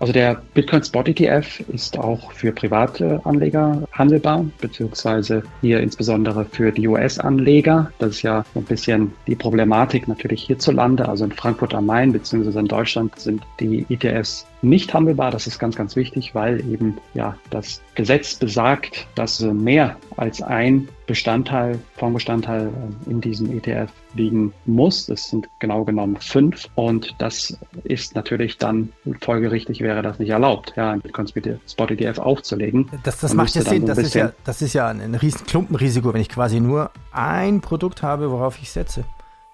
Also 0.03 0.11
der 0.11 0.41
Bitcoin 0.53 0.83
Spot 0.83 1.03
ETF 1.05 1.61
ist 1.69 1.97
auch 1.97 2.33
für 2.33 2.51
private 2.51 3.21
Anleger 3.23 3.87
handelbar, 3.93 4.45
beziehungsweise 4.59 5.43
hier 5.61 5.79
insbesondere 5.79 6.43
für 6.43 6.73
die 6.73 6.89
US-Anleger. 6.89 7.89
Das 7.99 8.17
ist 8.17 8.23
ja 8.23 8.43
ein 8.53 8.65
bisschen 8.65 9.13
die 9.27 9.35
Problematik 9.35 10.09
natürlich 10.09 10.43
hierzulande. 10.43 11.07
Also 11.07 11.23
in 11.23 11.31
Frankfurt 11.31 11.73
am 11.73 11.85
Main 11.85 12.11
beziehungsweise 12.11 12.59
in 12.59 12.67
Deutschland 12.67 13.17
sind 13.17 13.43
die 13.61 13.85
ETFs 13.87 14.45
nicht 14.63 14.93
handelbar. 14.93 15.31
Das 15.31 15.47
ist 15.47 15.59
ganz, 15.59 15.75
ganz 15.75 15.95
wichtig, 15.95 16.33
weil 16.33 16.59
eben 16.61 16.97
ja 17.13 17.37
das 17.49 17.81
Gesetz 17.95 18.35
besagt, 18.35 19.07
dass 19.15 19.41
mehr 19.41 19.97
als 20.17 20.41
ein 20.41 20.87
Bestandteil, 21.05 21.79
Fondsbestandteil 21.97 22.67
äh, 22.67 23.09
in 23.09 23.19
diesem 23.19 23.51
ETF 23.51 23.91
liegen 24.13 24.53
muss. 24.65 25.09
Es 25.09 25.29
sind 25.29 25.49
genau 25.59 25.83
genommen 25.83 26.17
fünf 26.19 26.69
und 26.75 27.13
das 27.17 27.57
ist 27.83 28.15
natürlich 28.15 28.57
dann 28.57 28.89
folgerichtig 29.21 29.81
wäre 29.81 30.01
das 30.01 30.19
nicht 30.19 30.29
erlaubt, 30.29 30.73
ja, 30.77 30.91
ein 30.91 31.01
Bitcoin 31.01 31.27
Spot 31.27 31.85
ETF 31.85 32.19
aufzulegen. 32.19 32.89
Das, 33.03 33.19
das 33.19 33.33
macht 33.33 33.53
ja 33.55 33.63
Sinn. 33.63 33.85
Das 33.85 33.97
ist 33.97 34.15
ja, 34.15 34.31
das 34.45 34.61
ist 34.61 34.73
ja 34.73 34.87
ein 34.87 35.15
riesen 35.15 35.45
Klumpenrisiko, 35.45 36.13
wenn 36.13 36.21
ich 36.21 36.29
quasi 36.29 36.59
nur 36.59 36.91
ein 37.11 37.59
Produkt 37.61 38.01
habe, 38.01 38.31
worauf 38.31 38.57
ich 38.61 38.71
setze. 38.71 39.03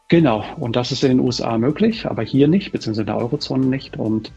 Genau, 0.10 0.44
und 0.58 0.76
das 0.76 0.92
ist 0.92 1.04
in 1.04 1.10
den 1.10 1.20
USA 1.20 1.58
möglich, 1.60 2.08
aber 2.08 2.24
hier 2.24 2.48
nicht, 2.48 2.72
beziehungsweise 2.72 3.02
in 3.02 3.08
der 3.08 3.18
Eurozone 3.18 3.68
nicht. 3.68 3.98
Und 3.98 4.32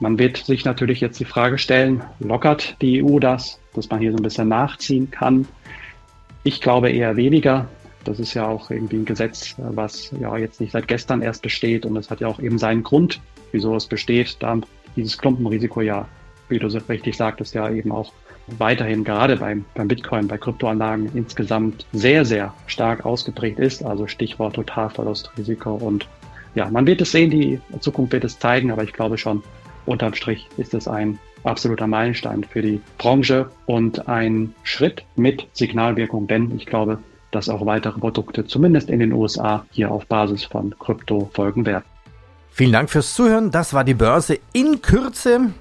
man 0.00 0.18
wird 0.18 0.38
sich 0.38 0.64
natürlich 0.64 1.00
jetzt 1.00 1.18
die 1.20 1.24
Frage 1.24 1.58
stellen, 1.58 2.02
lockert 2.18 2.76
die 2.82 3.02
EU 3.02 3.18
das, 3.18 3.58
dass 3.74 3.88
man 3.90 4.00
hier 4.00 4.12
so 4.12 4.18
ein 4.18 4.22
bisschen 4.22 4.48
nachziehen 4.48 5.10
kann? 5.10 5.46
Ich 6.44 6.60
glaube 6.60 6.90
eher 6.90 7.16
weniger. 7.16 7.68
Das 8.04 8.20
ist 8.20 8.34
ja 8.34 8.46
auch 8.46 8.70
irgendwie 8.70 8.96
ein 8.96 9.04
Gesetz, 9.04 9.56
was 9.58 10.12
ja 10.20 10.36
jetzt 10.36 10.60
nicht 10.60 10.72
seit 10.72 10.86
gestern 10.86 11.22
erst 11.22 11.42
besteht 11.42 11.84
und 11.84 11.96
es 11.96 12.10
hat 12.10 12.20
ja 12.20 12.28
auch 12.28 12.38
eben 12.38 12.58
seinen 12.58 12.84
Grund, 12.84 13.20
wieso 13.50 13.74
es 13.74 13.86
besteht, 13.86 14.36
da 14.40 14.60
dieses 14.94 15.18
Klumpenrisiko 15.18 15.80
ja, 15.80 16.06
wie 16.48 16.58
du 16.58 16.68
so 16.68 16.78
richtig 16.88 17.16
sagtest, 17.16 17.54
ja 17.54 17.68
eben 17.68 17.90
auch 17.90 18.12
weiterhin 18.46 19.04
gerade 19.04 19.36
beim, 19.36 19.64
beim 19.74 19.88
Bitcoin, 19.88 20.28
bei 20.28 20.38
Kryptoanlagen 20.38 21.10
insgesamt 21.14 21.86
sehr, 21.92 22.24
sehr 22.24 22.54
stark 22.66 23.04
ausgeprägt 23.04 23.58
ist. 23.58 23.84
Also 23.84 24.06
Stichwort 24.06 24.54
Totalverlustrisiko. 24.54 25.74
Und 25.74 26.06
ja, 26.54 26.70
man 26.70 26.86
wird 26.86 27.00
es 27.00 27.12
sehen, 27.12 27.30
die 27.30 27.60
Zukunft 27.80 28.12
wird 28.12 28.24
es 28.24 28.38
zeigen, 28.38 28.70
aber 28.70 28.84
ich 28.84 28.92
glaube 28.92 29.18
schon, 29.18 29.42
unterm 29.86 30.14
Strich 30.14 30.48
ist 30.56 30.74
es 30.74 30.88
ein 30.88 31.18
absoluter 31.44 31.86
Meilenstein 31.86 32.44
für 32.44 32.62
die 32.62 32.80
Branche 32.98 33.50
und 33.66 34.08
ein 34.08 34.54
Schritt 34.62 35.04
mit 35.16 35.46
Signalwirkung, 35.52 36.26
denn 36.26 36.54
ich 36.56 36.66
glaube, 36.66 36.98
dass 37.30 37.48
auch 37.48 37.64
weitere 37.66 37.98
Produkte, 37.98 38.46
zumindest 38.46 38.90
in 38.90 39.00
den 39.00 39.12
USA, 39.12 39.64
hier 39.70 39.90
auf 39.90 40.06
Basis 40.06 40.44
von 40.44 40.74
Krypto 40.78 41.30
folgen 41.32 41.66
werden. 41.66 41.84
Vielen 42.50 42.72
Dank 42.72 42.90
fürs 42.90 43.14
Zuhören. 43.14 43.50
Das 43.50 43.74
war 43.74 43.84
die 43.84 43.94
Börse 43.94 44.38
in 44.52 44.80
Kürze. 44.80 45.52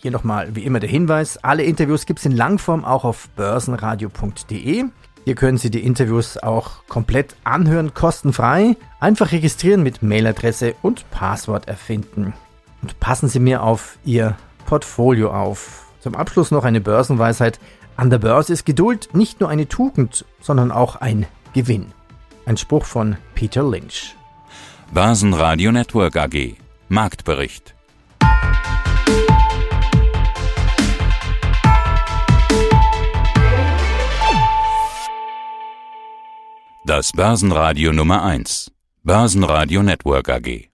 Hier 0.00 0.10
nochmal 0.10 0.54
wie 0.56 0.64
immer 0.64 0.80
der 0.80 0.88
Hinweis, 0.88 1.38
alle 1.42 1.62
Interviews 1.62 2.06
gibt 2.06 2.18
es 2.18 2.26
in 2.26 2.32
Langform 2.32 2.84
auch 2.84 3.04
auf 3.04 3.28
börsenradio.de. 3.36 4.84
Hier 5.24 5.34
können 5.34 5.56
Sie 5.56 5.70
die 5.70 5.82
Interviews 5.82 6.36
auch 6.36 6.86
komplett 6.88 7.34
anhören, 7.44 7.94
kostenfrei. 7.94 8.76
Einfach 9.00 9.32
registrieren 9.32 9.82
mit 9.82 10.02
Mailadresse 10.02 10.74
und 10.82 11.10
Passwort 11.10 11.68
erfinden. 11.68 12.34
Und 12.84 13.00
passen 13.00 13.30
Sie 13.30 13.38
mir 13.38 13.62
auf 13.62 13.96
Ihr 14.04 14.36
Portfolio 14.66 15.32
auf. 15.32 15.86
Zum 16.00 16.14
Abschluss 16.14 16.50
noch 16.50 16.64
eine 16.64 16.82
Börsenweisheit. 16.82 17.58
An 17.96 18.10
der 18.10 18.18
Börse 18.18 18.52
ist 18.52 18.66
Geduld 18.66 19.08
nicht 19.14 19.40
nur 19.40 19.48
eine 19.48 19.66
Tugend, 19.68 20.26
sondern 20.42 20.70
auch 20.70 20.96
ein 20.96 21.24
Gewinn. 21.54 21.92
Ein 22.44 22.58
Spruch 22.58 22.84
von 22.84 23.16
Peter 23.34 23.62
Lynch. 23.62 24.16
Börsenradio 24.92 25.72
Network 25.72 26.14
AG. 26.16 26.56
Marktbericht. 26.90 27.74
Das 36.84 37.12
Börsenradio 37.12 37.94
Nummer 37.94 38.22
1. 38.24 38.70
Börsenradio 39.04 39.82
Network 39.82 40.28
AG. 40.28 40.73